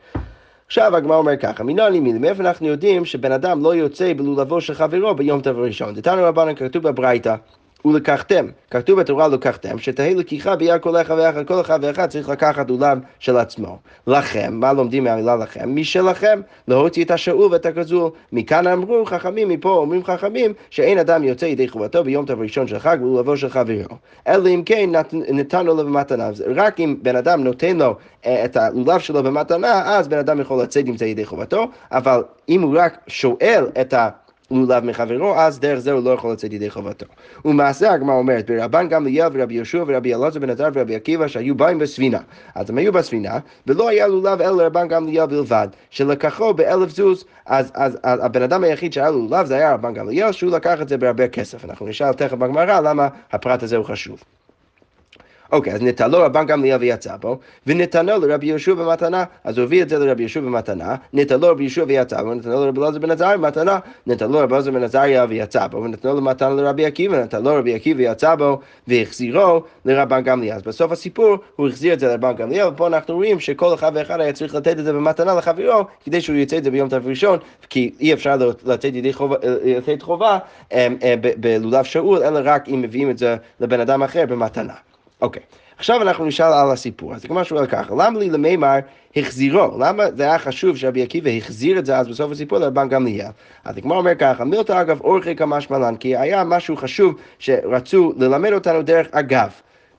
עכשיו 0.65 0.95
הגמרא 0.95 1.17
אומר 1.17 1.37
ככה, 1.37 1.63
מנהלי 1.63 1.99
מילי, 1.99 2.19
מאיפה 2.19 2.43
אנחנו 2.43 2.67
יודעים 2.67 3.05
שבן 3.05 3.31
אדם 3.31 3.63
לא 3.63 3.75
יוצא 3.75 4.13
בלולבו 4.13 4.61
של 4.61 4.73
חברו 4.73 5.15
ביום 5.15 5.41
טוב 5.41 5.57
ראשון? 5.57 5.93
דתנו 5.93 6.23
רבנן 6.23 6.55
כתוב 6.55 6.83
בברייתא 6.83 7.35
ולקחתם. 7.85 8.45
כתוב 8.71 8.99
בתורה 8.99 9.27
לקחתם, 9.27 9.79
שתהי 9.79 10.15
לקיחה 10.15 10.55
ביד 10.55 10.81
כל 10.81 11.01
אחד 11.01 11.15
ואחד, 11.17 11.47
כל 11.47 11.61
אחד 11.61 11.79
ואחד 11.81 12.09
צריך 12.09 12.29
לקחת 12.29 12.69
אולם 12.69 12.99
של 13.19 13.37
עצמו. 13.37 13.77
לכם, 14.07 14.53
מה 14.53 14.73
לומדים 14.73 15.03
מהמילה 15.03 15.35
לכם? 15.35 15.75
משלכם, 15.75 16.41
להוציא 16.67 17.05
את 17.05 17.11
השאול 17.11 17.51
ואת 17.51 17.65
הגזול. 17.65 18.11
מכאן 18.31 18.67
אמרו 18.67 19.05
חכמים, 19.05 19.49
מפה 19.49 19.69
אומרים 19.69 20.03
חכמים, 20.03 20.53
שאין 20.69 20.97
אדם 20.97 21.23
יוצא 21.23 21.45
ידי 21.45 21.67
חובתו 21.67 22.03
ביום 22.03 22.25
טוב 22.25 22.41
ראשון 22.41 22.67
של 22.67 22.79
חג 22.79 22.97
ולבוא 23.01 23.35
של 23.35 23.49
חברו. 23.49 23.95
אלא 24.27 24.49
אם 24.49 24.63
כן 24.65 24.89
נתן 25.11 25.65
לו 25.65 25.77
במתנה. 25.77 26.29
רק 26.55 26.79
אם 26.79 26.95
בן 27.01 27.15
אדם 27.15 27.43
נותן 27.43 27.77
לו 27.77 27.95
אה, 28.25 28.45
את 28.45 28.57
הלולב 28.57 28.99
שלו 28.99 29.23
במתנה, 29.23 29.97
אז 29.97 30.07
בן 30.07 30.17
אדם 30.17 30.39
יכול 30.39 30.63
לצאת 30.63 30.87
עם 30.87 30.97
זה 30.97 31.05
ידי 31.05 31.25
חובתו, 31.25 31.67
אבל 31.91 32.23
אם 32.49 32.61
הוא 32.61 32.75
רק 32.77 32.97
שואל 33.07 33.65
את 33.81 33.93
ה... 33.93 34.09
לולב 34.55 34.85
מחברו, 34.85 35.35
אז 35.35 35.59
דרך 35.59 35.79
זה 35.79 35.91
הוא 35.91 36.03
לא 36.03 36.09
יכול 36.09 36.31
לצאת 36.31 36.53
ידי 36.53 36.69
חובתו. 36.69 37.05
ומעשה 37.45 37.91
הגמרא 37.91 38.15
אומרת, 38.15 38.51
ברבן 38.51 38.89
גמליאל 38.89 39.27
ורבי 39.33 39.53
יהושע 39.53 39.83
ורבי 39.87 40.15
אלעזר 40.15 40.39
בן 40.39 40.49
עזר 40.49 40.69
ורבי 40.73 40.95
עקיבא 40.95 41.27
שהיו 41.27 41.55
באים 41.55 41.79
בספינה. 41.79 42.19
אז 42.55 42.69
הם 42.69 42.77
היו 42.77 42.93
בספינה, 42.93 43.39
ולא 43.67 43.89
היה 43.89 44.07
לולב 44.07 44.41
אלא 44.41 44.63
לרבן 44.63 44.87
גמליאל 44.87 45.25
בלבד, 45.25 45.67
שלקחו 45.89 46.53
באלף 46.53 46.89
זוז, 46.89 47.25
אז, 47.45 47.71
אז, 47.73 47.97
אז 48.03 48.19
הבן 48.23 48.41
אדם 48.41 48.63
היחיד 48.63 48.93
שהיה 48.93 49.09
לו 49.09 49.19
לולב 49.19 49.45
זה 49.45 49.55
היה 49.55 49.73
רבן 49.73 49.93
גמליאל, 49.93 50.31
שהוא 50.31 50.51
לקח 50.51 50.81
את 50.81 50.89
זה 50.89 50.97
בהרבה 50.97 51.27
כסף. 51.27 51.65
אנחנו 51.65 51.87
נשאל 51.87 52.13
תכף 52.13 52.37
בגמרא 52.37 52.79
למה 52.81 53.07
הפרט 53.31 53.63
הזה 53.63 53.77
הוא 53.77 53.85
חשוב. 53.85 54.23
אוקיי, 55.53 55.73
אז 55.73 55.81
נטלו 55.81 56.17
רבן 56.19 56.45
גמליאל 56.45 56.77
ויצא 56.79 57.15
בו, 57.17 57.39
ונתנו 57.67 58.19
לרבי 58.19 58.45
יהושע 58.45 58.73
במתנה, 58.73 59.23
אז 59.43 59.57
הוא 59.57 59.63
הביא 59.63 59.83
את 59.83 59.89
זה 59.89 59.99
לרבי 59.99 60.23
יהושע 60.23 60.41
במתנה, 60.41 60.95
נטלו 61.13 61.47
רבי 61.47 61.63
יהושע 61.63 61.83
ויצא 61.87 62.21
בו, 62.23 62.29
ונתנו 62.29 62.65
לרבי 62.65 62.81
אלעזר 62.81 62.99
בן 62.99 63.11
עזריה 63.11 63.37
במתנה, 63.37 63.79
נטלו 64.07 64.39
רבי 64.39 64.53
אלעזר 64.53 64.71
בן 64.71 64.83
עזריה 64.83 65.25
ויצא 65.29 65.67
בו, 65.67 65.83
ונתנו 65.83 66.15
למתנה 66.17 66.49
לרבי 66.49 66.85
עקיבא, 66.85 67.23
נטלו 67.23 67.55
רבי 67.55 67.75
עקיבא 67.75 67.99
ויצא 67.99 68.35
בו, 68.35 68.59
והחזירו 68.87 69.63
לרבן 69.85 70.21
גמליאל. 70.21 70.55
אז 70.55 70.61
בסוף 70.61 70.91
הסיפור 70.91 71.37
הוא 71.55 71.67
החזיר 71.67 71.93
את 71.93 71.99
זה 71.99 72.07
לרבן 72.07 72.33
גמליאל, 72.33 72.67
ופה 72.67 72.87
אנחנו 72.87 73.15
רואים 73.15 73.39
שכל 73.39 73.73
אחד 73.73 73.91
ואחד 73.95 74.21
היה 74.21 74.33
צריך 74.33 74.55
לתת 74.55 74.79
את 74.79 74.85
זה 74.85 74.93
במתנה 74.93 75.33
לחברו, 75.33 75.85
כדי 76.05 76.21
שהוא 76.21 76.35
יצא 76.35 76.57
את 76.57 76.63
זה 76.63 76.71
ביום 76.71 76.89
טוב 76.89 77.07
ראשון, 77.07 77.39
כי 77.69 77.91
אי 77.99 78.13
אפשר 78.13 78.37
לתת 78.65 78.91
חובה, 79.11 79.35
חובה 80.01 80.37
אה, 80.73 80.87
אה, 81.03 81.15
בלולב 81.37 81.83
שאול, 81.83 82.23
אלא 82.23 82.39
רק 82.43 82.69
אם 82.69 82.81
מביאים 82.81 83.09
את 83.09 83.17
זה 83.17 83.35
לבן 83.59 83.79
אדם 83.79 84.03
אחר 84.03 84.25
במתנה. 84.25 84.73
אוקיי, 85.23 85.41
okay. 85.41 85.55
עכשיו 85.77 86.01
אנחנו 86.01 86.25
נשאל 86.25 86.53
על 86.53 86.71
הסיפור. 86.71 87.15
אז 87.15 87.25
כמו 87.25 87.45
שואל 87.45 87.65
ככה, 87.65 87.95
למה 87.95 88.19
לי 88.19 88.29
למימר 88.29 88.79
החזירו? 89.15 89.77
למה 89.79 90.03
זה 90.15 90.23
היה 90.23 90.39
חשוב 90.39 90.77
שרבי 90.77 91.03
עקיבא 91.03 91.29
החזיר 91.37 91.79
את 91.79 91.85
זה 91.85 91.97
אז 91.97 92.07
בסוף 92.07 92.31
הסיפור 92.31 92.57
לרבן 92.57 92.89
גמליאל? 92.89 93.27
אז 93.63 93.77
הגמרא 93.77 93.97
אומר 93.97 94.15
ככה, 94.15 94.43
מילתא 94.43 94.81
אגב 94.81 95.01
אורכי 95.01 95.35
כמשמלן, 95.35 95.95
כי 95.95 96.17
היה 96.17 96.43
משהו 96.43 96.77
חשוב 96.77 97.15
שרצו 97.39 98.13
ללמד 98.17 98.53
אותנו 98.53 98.81
דרך 98.81 99.07
אגב. 99.11 99.51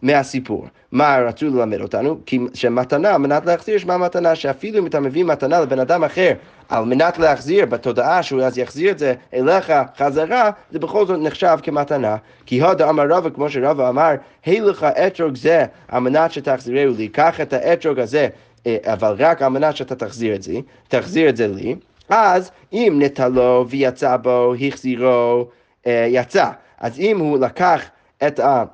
מהסיפור. 0.04 0.66
מה 0.92 1.18
רצו 1.18 1.46
ללמד 1.46 1.80
אותנו? 1.80 2.18
כי 2.26 2.38
שמתנה, 2.54 3.10
על 3.10 3.16
מנת 3.16 3.46
להחזיר, 3.46 3.78
שמע 3.78 3.96
מתנה, 3.96 4.34
שאפילו 4.34 4.78
אם 4.78 4.86
אתה 4.86 5.00
מביא 5.00 5.24
מתנה 5.24 5.60
לבן 5.60 5.78
אדם 5.78 6.04
אחר, 6.04 6.32
על 6.68 6.84
מנת 6.84 7.18
להחזיר, 7.18 7.66
בתודעה 7.66 8.22
שהוא 8.22 8.42
אז 8.42 8.58
יחזיר 8.58 8.90
את 8.90 8.98
זה 8.98 9.14
אליך 9.34 9.72
חזרה, 9.98 10.50
זה 10.70 10.78
בכל 10.78 11.06
זאת 11.06 11.18
נחשב 11.22 11.58
כמתנה. 11.62 12.16
כי 12.46 12.62
הודה 12.62 12.90
אמר 12.90 13.04
רבא, 13.08 13.30
כמו 13.30 13.50
שרבא 13.50 13.88
אמר, 13.88 14.10
היי 14.44 14.60
לך 14.60 14.84
אתרוג 14.84 15.36
זה, 15.36 15.64
על 15.88 16.00
מנת 16.00 16.32
שתחזירהו 16.32 16.94
לי, 16.96 17.08
קח 17.08 17.40
את 17.40 17.52
האתרוג 17.52 17.98
הזה, 17.98 18.28
אה, 18.66 18.76
אבל 18.84 19.14
רק 19.18 19.42
על 19.42 19.48
מנת 19.48 19.76
שאתה 19.76 19.94
תחזיר 19.94 20.34
את 20.34 20.42
זה, 20.42 20.54
תחזיר 20.88 21.28
את 21.28 21.36
זה 21.36 21.48
לי. 21.48 21.74
אז 22.08 22.50
אם 22.72 22.96
נטלו 23.02 23.66
ויצא 23.68 24.16
בו, 24.16 24.54
החזירו, 24.66 25.46
אה, 25.86 26.06
יצא. 26.08 26.50
אז 26.80 26.98
אם 26.98 27.18
הוא 27.18 27.38
לקח 27.38 27.82
את 28.26 28.40
ה... 28.40 28.64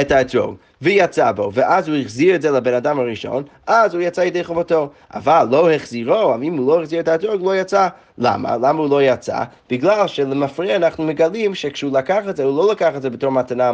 את 0.00 0.12
האתרוג 0.12 0.56
ויצא 0.82 1.32
בו, 1.32 1.50
ואז 1.54 1.88
הוא 1.88 1.96
החזיר 1.96 2.34
את 2.34 2.42
זה 2.42 2.50
לבן 2.50 2.74
אדם 2.74 3.00
הראשון, 3.00 3.42
אז 3.66 3.94
הוא 3.94 4.02
יצא 4.02 4.20
ידי 4.20 4.44
חובתו. 4.44 4.90
אבל 5.14 5.46
לא 5.50 5.72
החזירו, 5.72 6.34
אם 6.34 6.56
הוא 6.56 6.68
לא 6.68 6.82
החזיר 6.82 7.00
את 7.00 7.08
האתרוג, 7.08 7.42
לא 7.44 7.56
יצא. 7.56 7.88
למה? 8.18 8.56
למה 8.56 8.78
הוא 8.78 8.90
לא 8.90 9.02
יצא? 9.02 9.42
בגלל 9.70 10.06
שלמפריע 10.06 10.76
אנחנו 10.76 11.04
מגלים 11.04 11.54
שכשהוא 11.54 11.98
לקח 11.98 12.22
את 12.28 12.36
זה, 12.36 12.44
הוא 12.44 12.56
לא 12.56 12.72
לקח 12.72 12.96
את 12.96 13.02
זה 13.02 13.10
בתור 13.10 13.30
מתנה 13.30 13.72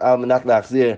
על 0.00 0.16
מנת 0.16 0.46
להחזיר, 0.46 0.94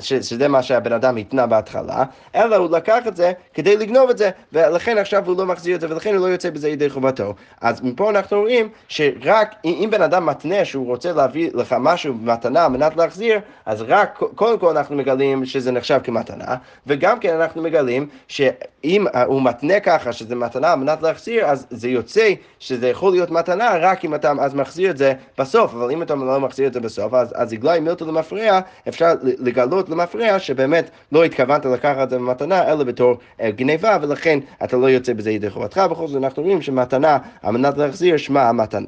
שזה 0.00 0.48
מה 0.48 0.62
שהבן 0.62 0.92
אדם 0.92 1.16
התנה 1.16 1.46
בהתחלה, 1.46 2.04
אלא 2.34 2.56
הוא 2.56 2.70
לקח 2.70 3.06
את 3.08 3.16
זה 3.16 3.32
כדי 3.54 3.76
לגנוב 3.76 4.10
את 4.10 4.18
זה, 4.18 4.30
ולכן 4.52 4.98
עכשיו 4.98 5.26
הוא 5.26 5.36
לא 5.38 5.46
מחזיר 5.46 5.76
את 5.76 5.80
זה, 5.80 5.90
ולכן 5.90 6.14
הוא 6.14 6.26
לא 6.26 6.32
יוצא 6.32 6.50
בזה 6.50 6.68
ידי 6.68 6.90
חובתו. 6.90 7.34
אז 7.60 7.82
מפה 7.82 8.10
אנחנו 8.10 8.40
רואים 8.40 8.68
שרק 8.88 9.54
אם 9.64 9.88
בן 9.92 10.02
אדם 10.02 10.26
מתנה 10.26 10.64
שהוא 10.64 10.86
רוצה 10.86 11.12
להביא 11.12 11.50
לך 11.54 11.76
משהו 11.80 12.14
במתנה 12.14 12.64
על 12.64 12.70
מנת 12.70 12.96
להחזיר, 12.96 13.38
אז 13.66 13.82
רק, 13.88 14.22
קודם 14.34 14.58
כל 14.58 14.75
אנחנו 14.76 14.96
מגלים 14.96 15.44
שזה 15.46 15.72
נחשב 15.72 16.00
כמתנה, 16.04 16.54
וגם 16.86 17.20
כן 17.20 17.34
אנחנו 17.34 17.62
מגלים 17.62 18.08
שאם 18.28 19.06
הוא 19.26 19.42
מתנה 19.42 19.80
ככה 19.80 20.12
שזה 20.12 20.34
מתנה 20.34 20.72
על 20.72 20.78
מנת 20.78 21.02
להחזיר, 21.02 21.46
אז 21.46 21.66
זה 21.70 21.88
יוצא 21.88 22.32
שזה 22.58 22.88
יכול 22.88 23.12
להיות 23.12 23.30
מתנה 23.30 23.76
רק 23.80 24.04
אם 24.04 24.14
אתה 24.14 24.32
אז 24.40 24.54
מחזיר 24.54 24.90
את 24.90 24.96
זה 24.96 25.12
בסוף, 25.38 25.74
אבל 25.74 25.90
אם 25.90 26.02
אתה 26.02 26.14
לא 26.14 26.40
מחזיר 26.40 26.66
את 26.66 26.72
זה 26.72 26.80
בסוף, 26.80 27.14
אז, 27.14 27.32
אז 27.34 27.52
יגלה 27.52 27.80
מילתא 27.80 28.04
למפרע, 28.04 28.60
אפשר 28.88 29.12
לגלות 29.22 29.88
למפרע 29.88 30.38
שבאמת 30.38 30.90
לא 31.12 31.24
התכוונת 31.24 31.64
לקחת 31.64 32.02
את 32.02 32.10
זה 32.10 32.18
במתנה, 32.18 32.72
אלא 32.72 32.84
בתור 32.84 33.18
אה, 33.40 33.50
גניבה, 33.50 33.98
ולכן 34.02 34.38
אתה 34.64 34.76
לא 34.76 34.86
יוצא 34.86 35.12
בזה 35.12 35.30
ידי 35.30 35.50
חובתך, 35.50 35.78
בכל 35.90 36.06
זאת 36.06 36.24
אנחנו 36.24 36.42
רואים 36.42 36.62
שמתנה 36.62 37.18
על 37.42 37.52
מנת 37.52 37.78
להחזיר 37.78 38.16
שמה 38.16 38.48
המתנה. 38.48 38.86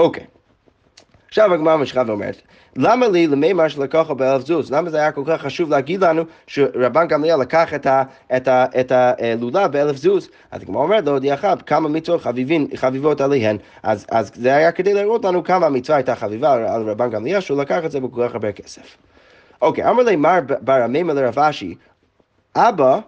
אוקיי. 0.00 0.24
עכשיו 1.32 1.54
הגמרא 1.54 1.76
משכה 1.76 2.02
ואומרת, 2.06 2.42
למה 2.76 3.08
לי 3.08 3.26
למימר 3.26 3.68
שלקחו 3.68 4.14
באלף 4.14 4.46
זוז? 4.46 4.72
למה 4.72 4.90
זה 4.90 4.96
היה 4.98 5.12
כל 5.12 5.22
כך 5.26 5.42
חשוב 5.42 5.70
להגיד 5.70 6.04
לנו 6.04 6.22
שרבן 6.46 7.08
גמליאל 7.08 7.40
לקח 7.40 7.74
את, 8.34 8.92
הלולב 8.92 9.72
באלף 9.72 9.96
זוז? 9.96 10.28
אז 10.50 10.62
הגמרא 10.62 10.82
אומרת 10.82 11.04
להודיעך 11.04 11.44
כמה 11.66 11.88
מצוות 11.88 12.22
חביבין, 12.22 12.66
חביבות 12.76 13.20
עליהן. 13.20 13.56
אז, 13.82 14.06
אז 14.10 14.30
זה 14.34 14.54
היה 14.54 14.72
כדי 14.72 14.94
להראות 14.94 15.24
לנו 15.24 15.44
כמה 15.44 15.66
המצווה 15.66 15.96
הייתה 15.96 16.14
חביבה 16.14 16.74
על 16.74 16.90
רבן 16.90 17.10
גמליאל, 17.10 17.40
שהוא 17.40 17.58
לקח 17.58 17.84
את 17.84 17.90
זה 17.90 18.00
בכל 18.00 18.28
כך 18.28 18.34
הרבה 18.34 18.52
כסף. 18.52 18.96
אוקיי, 19.62 19.90
אמר 19.90 20.02
לי 20.02 20.16
מר 20.16 20.38
בר 20.60 20.82
המימר 20.82 21.14
לרב 21.14 21.38
אשי, 21.38 21.74
אבא 22.56 22.98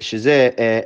שזה 0.00 0.48
אה, 0.58 0.80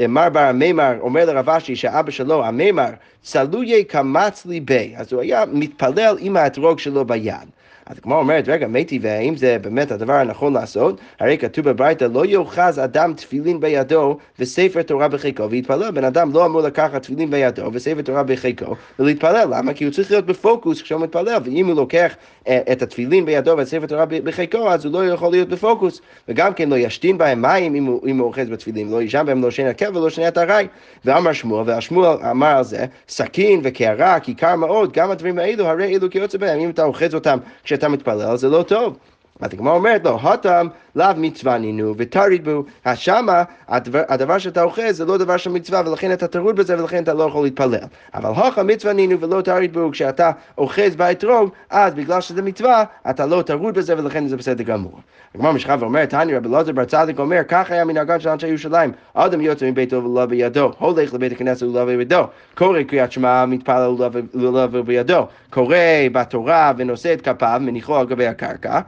אה, 0.00 0.06
מר 0.08 0.28
בר 0.28 0.40
המימר 0.40 0.94
אומר 1.00 1.24
לרב 1.24 1.50
אשי 1.50 1.76
שאבא 1.76 2.10
שלו, 2.10 2.44
המימר, 2.44 2.90
צלויי 3.22 3.84
קמץ 3.84 4.46
ליבי, 4.46 4.94
אז 4.96 5.12
הוא 5.12 5.20
היה 5.20 5.44
מתפלל 5.52 6.16
עם 6.20 6.36
האתרוג 6.36 6.78
שלו 6.78 7.04
ביד. 7.04 7.48
אז 7.86 8.00
כמו 8.00 8.18
אומרת, 8.18 8.48
רגע, 8.48 8.66
מתי, 8.66 8.98
והאם 9.02 9.36
זה 9.36 9.56
באמת 9.60 9.90
הדבר 9.90 10.12
הנכון 10.12 10.52
לעשות? 10.52 11.00
הרי 11.20 11.38
כתוב 11.38 11.68
בברייתא, 11.68 12.04
לא 12.04 12.26
יאחז 12.26 12.78
אדם 12.78 13.14
תפילין 13.14 13.60
בידו 13.60 14.18
וספר 14.38 14.82
תורה 14.82 15.08
בחיקו 15.08 15.50
ויתפלל. 15.50 15.90
בן 15.90 16.04
אדם 16.04 16.32
לא 16.32 16.46
אמור 16.46 16.60
לקחת 16.60 17.02
תפילין 17.02 17.30
בידו 17.30 17.70
וספר 17.72 18.02
תורה 18.02 18.22
בחיקו 18.22 18.74
ולהתפלל. 18.98 19.48
למה? 19.50 19.72
כי 19.74 19.84
הוא 19.84 19.92
צריך 19.92 20.10
להיות 20.10 20.26
בפוקוס 20.26 20.82
כשהוא 20.82 21.00
מתפלל, 21.00 21.38
ואם 21.44 21.66
הוא 21.66 21.74
לוקח 21.74 22.14
אה, 22.48 22.60
את 22.72 22.82
התפילין 22.82 23.26
בידו 23.26 23.54
וספר 23.58 23.86
תורה 23.86 24.04
בחיקו, 24.06 24.70
אז 24.70 24.84
הוא 24.84 24.92
לא 24.92 25.06
יכול 25.06 25.30
להיות 25.30 25.48
בפוקוס. 25.48 26.00
וגם 26.28 26.54
כן 26.54 26.68
לא 26.68 26.76
ישתין 26.76 27.18
בהם 27.18 27.42
מים 27.42 27.74
אם 27.74 27.84
הוא, 27.84 28.08
אם 28.08 28.18
הוא 28.18 28.26
אוחז 28.26 28.48
בתפילין, 28.48 28.90
לא 28.90 29.02
יישן 29.02 29.22
בהם 29.26 29.42
לא 29.42 29.50
שני 29.50 29.68
הכבל 29.68 29.98
ולא 29.98 30.10
שני 30.10 30.24
ארעי. 30.36 30.66
ואמר 31.04 31.32
שמואל, 31.32 31.62
והשמואל 31.66 32.16
אמר 32.30 32.56
על 32.56 32.64
זה, 32.64 32.84
סכין 33.08 33.60
וקערה, 33.62 34.20
כיכר 34.20 34.56
מאוד, 34.56 34.92
גם 34.92 35.10
הדברים 35.10 35.38
האלו, 35.38 35.66
הרי 35.66 35.96
אלו 35.96 36.10
כיוצא 36.10 36.38
בהם, 36.38 36.60
אם 36.60 36.70
אתה 36.70 36.84
אוחז 36.84 37.14
אותם 37.14 37.38
כשאתה 37.76 37.88
מתפלל, 37.88 38.36
זה 38.36 38.48
לא 38.48 38.62
טוב. 38.62 38.96
אז 39.40 39.52
הגמרא 39.52 39.72
אומרת 39.72 40.04
לו, 40.04 40.10
הותם 40.10 40.66
לאו 40.96 41.06
מצווה 41.16 41.58
נינו 41.58 41.94
ותריד 41.96 42.48
בו, 42.48 42.64
שמה 42.94 43.42
הדבר, 43.68 44.02
הדבר 44.08 44.38
שאתה 44.38 44.62
אוחז 44.62 44.96
זה 44.96 45.04
לא 45.04 45.16
דבר 45.16 45.36
של 45.36 45.50
מצווה 45.50 45.82
ולכן 45.86 46.12
אתה 46.12 46.26
טרוד 46.26 46.56
בזה 46.56 46.78
ולכן 46.82 47.02
אתה 47.02 47.14
לא 47.14 47.22
יכול 47.22 47.44
להתפלל. 47.44 47.78
אבל 48.14 48.30
הכה 48.30 48.62
מצווה 48.62 48.92
נינו 48.92 49.20
ולא 49.20 49.40
תריד 49.40 49.72
בו, 49.72 49.90
כשאתה 49.92 50.30
אוחז 50.58 50.96
באתרוג, 50.96 51.50
אז 51.70 51.94
בגלל 51.94 52.20
שזה 52.20 52.42
מצווה, 52.42 52.84
אתה 53.10 53.26
לא 53.26 53.42
טרוד 53.42 53.74
בזה 53.74 53.98
ולכן 53.98 54.26
זה 54.26 54.36
בסדר 54.36 54.64
גמור. 54.64 55.00
הגמרא 55.34 55.52
משכב 55.52 55.78
ואומרת, 55.80 56.10
תניא 56.10 56.36
רבי 56.36 56.48
אלעזר 56.48 56.72
בר 56.72 56.84
צדיק 56.84 57.18
אומר, 57.18 57.40
כך 57.48 57.70
היה 57.70 57.84
מנהגן 57.84 58.20
של 58.20 58.28
אנשי 58.28 58.48
ירושלים, 58.48 58.92
אדם 59.14 59.40
יוצא 59.40 59.70
מביתו 59.70 60.04
ולא 60.04 60.26
בידו, 60.26 60.72
הולך 60.78 61.14
לבית 61.14 61.32
הכנסת 61.32 61.62
ולא 61.62 61.84
בידו, 61.84 62.22
קורא 62.54 62.82
קריאת 62.82 63.12
שמע, 63.12 63.46
מתפלל 63.46 63.94
ולא 64.34 64.66
בידו, 64.66 65.26
קורא 65.50 65.76
בתורה 66.12 66.72
ונושא 66.76 67.12
את 67.12 67.20
כפיו, 67.20 67.60
מניחו 67.64 67.96
על 67.96 68.06
גבי 68.06 68.26
הקרקע. 68.26 68.80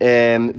אמ, 0.00 0.06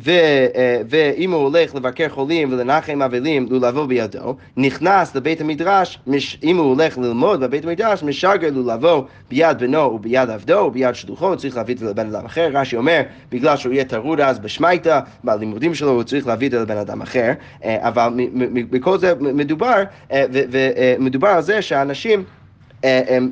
אה, 0.08 0.82
ואם 0.90 1.32
הוא 1.32 1.44
הולך 1.44 1.76
לבקר 1.76 2.10
חולים 2.10 2.52
ולנחם 2.52 3.02
אבלים, 3.02 3.48
לולבו 3.50 3.88
בידו, 3.88 4.36
נכנס 4.58 5.16
לבית 5.16 5.42
המדרש, 5.42 6.00
אם 6.44 6.58
הוא 6.58 6.66
הולך 6.66 6.98
ללמוד 6.98 7.40
בבית 7.40 7.66
המדרש, 7.66 8.04
משגר 8.04 8.50
לולבו 8.54 9.06
ביד 9.30 9.60
בנו 9.60 9.80
וביד 9.80 10.30
עבדו 10.30 10.54
וביד 10.54 10.96
שלוחו, 10.96 11.38
צריך 11.38 11.58
להביא 11.58 11.74
את 11.74 11.80
זה 11.80 11.90
לבן 11.90 12.16
אדם 12.16 12.26
אחר. 12.26 12.50
רש"י 12.54 12.76
אומר, 12.76 13.02
בגלל 13.32 13.58
שהוא 13.58 13.74
יהיה 13.74 13.86
טרוד 13.86 14.22
אז 14.22 14.40
בשמייטה, 14.40 15.00
בלימודים 15.24 15.76
שלו 15.76 15.92
הוא 15.92 16.04
צריך 16.04 16.28
להביא 16.28 16.48
את 16.48 16.52
זה 16.52 16.60
לבן 16.60 16.78
אדם 16.78 17.02
אחר, 17.02 17.32
אה, 17.64 17.88
אבל 17.88 18.14
בכל 18.70 18.98
זה 18.98 19.14
מדובר, 19.20 19.84
אה, 20.12 20.26
ומדובר 20.32 21.28
על 21.28 21.42
זה 21.42 21.62
שאנשים 21.62 22.24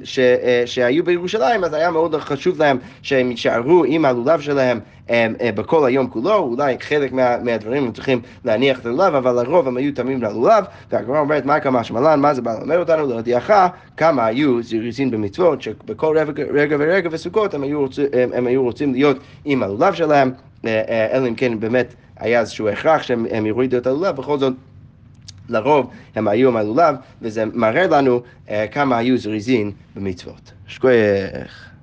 ש, 0.04 0.20
אה, 0.20 0.64
שהיו 0.66 1.04
בירושלים, 1.04 1.64
אז 1.64 1.74
היה 1.74 1.92
מאוד 1.92 2.16
חשוב 2.16 2.60
להם 2.60 2.78
שהם 3.02 3.32
יישארו 3.32 3.84
עם 3.88 4.06
הלולב 4.06 4.40
שלהם 4.40 4.80
אה, 5.10 5.28
בכל 5.56 5.86
היום 5.86 6.08
כולו, 6.08 6.38
אולי 6.38 6.76
חלק 6.80 7.12
מה, 7.12 7.38
מהדברים 7.44 7.84
הם 7.84 7.92
צריכים 7.92 8.22
להניח 8.46 8.80
את 8.80 8.86
הלולב, 8.86 9.16
אבל 9.16 9.42
לרוב 9.44 9.68
הם 9.68 9.78
היו 9.78 9.94
תמים 9.94 10.24
ללולב, 10.24 10.64
והגמרא 10.92 11.20
אומרת, 11.20 11.46
מה 11.46 11.60
כמה 11.60 11.84
שמלן, 11.84 12.20
מה 12.20 12.34
זה 12.34 12.42
בא 12.42 12.54
ללמד 12.60 12.76
אותנו, 12.76 13.08
להודיעך 13.08 13.52
כמה 13.98 14.26
היו 14.26 14.64
זירוזין 14.64 15.12
במצוות, 15.12 15.62
שבכל 15.62 16.18
רגע, 16.18 16.44
רגע 16.54 16.76
ורגע 16.80 17.10
וסוכות 17.12 17.54
הם 17.54 17.64
היו, 17.64 17.80
רוצים, 17.80 18.06
הם 18.34 18.48
היו 18.48 18.64
רוצים 18.64 18.94
להיות 18.94 19.18
עם 19.46 19.64
הלולב 19.64 19.94
שלהם, 19.94 20.32
אלא 21.14 21.28
אם 21.28 21.36
כן 21.36 21.60
באמת 21.60 21.94
היה 22.20 22.40
איזשהו 22.40 22.70
הכרח 22.70 23.04
שהם 23.04 23.46
יורידו 23.46 23.78
את 23.78 23.88
הלולב, 23.88 24.16
בכל 24.16 24.40
זאת 24.40 24.54
לרוב 25.50 25.90
הם 26.16 26.28
היו 26.28 26.50
עם 26.50 26.56
הלולב, 26.56 26.96
וזה 27.22 27.46
מראה 27.46 27.88
לנו 27.88 28.22
uh, 28.48 28.50
כמה 28.72 28.98
היו 28.98 29.18
זריזין 29.18 29.72
במצוות. 29.96 30.52
שכוח. 30.68 31.75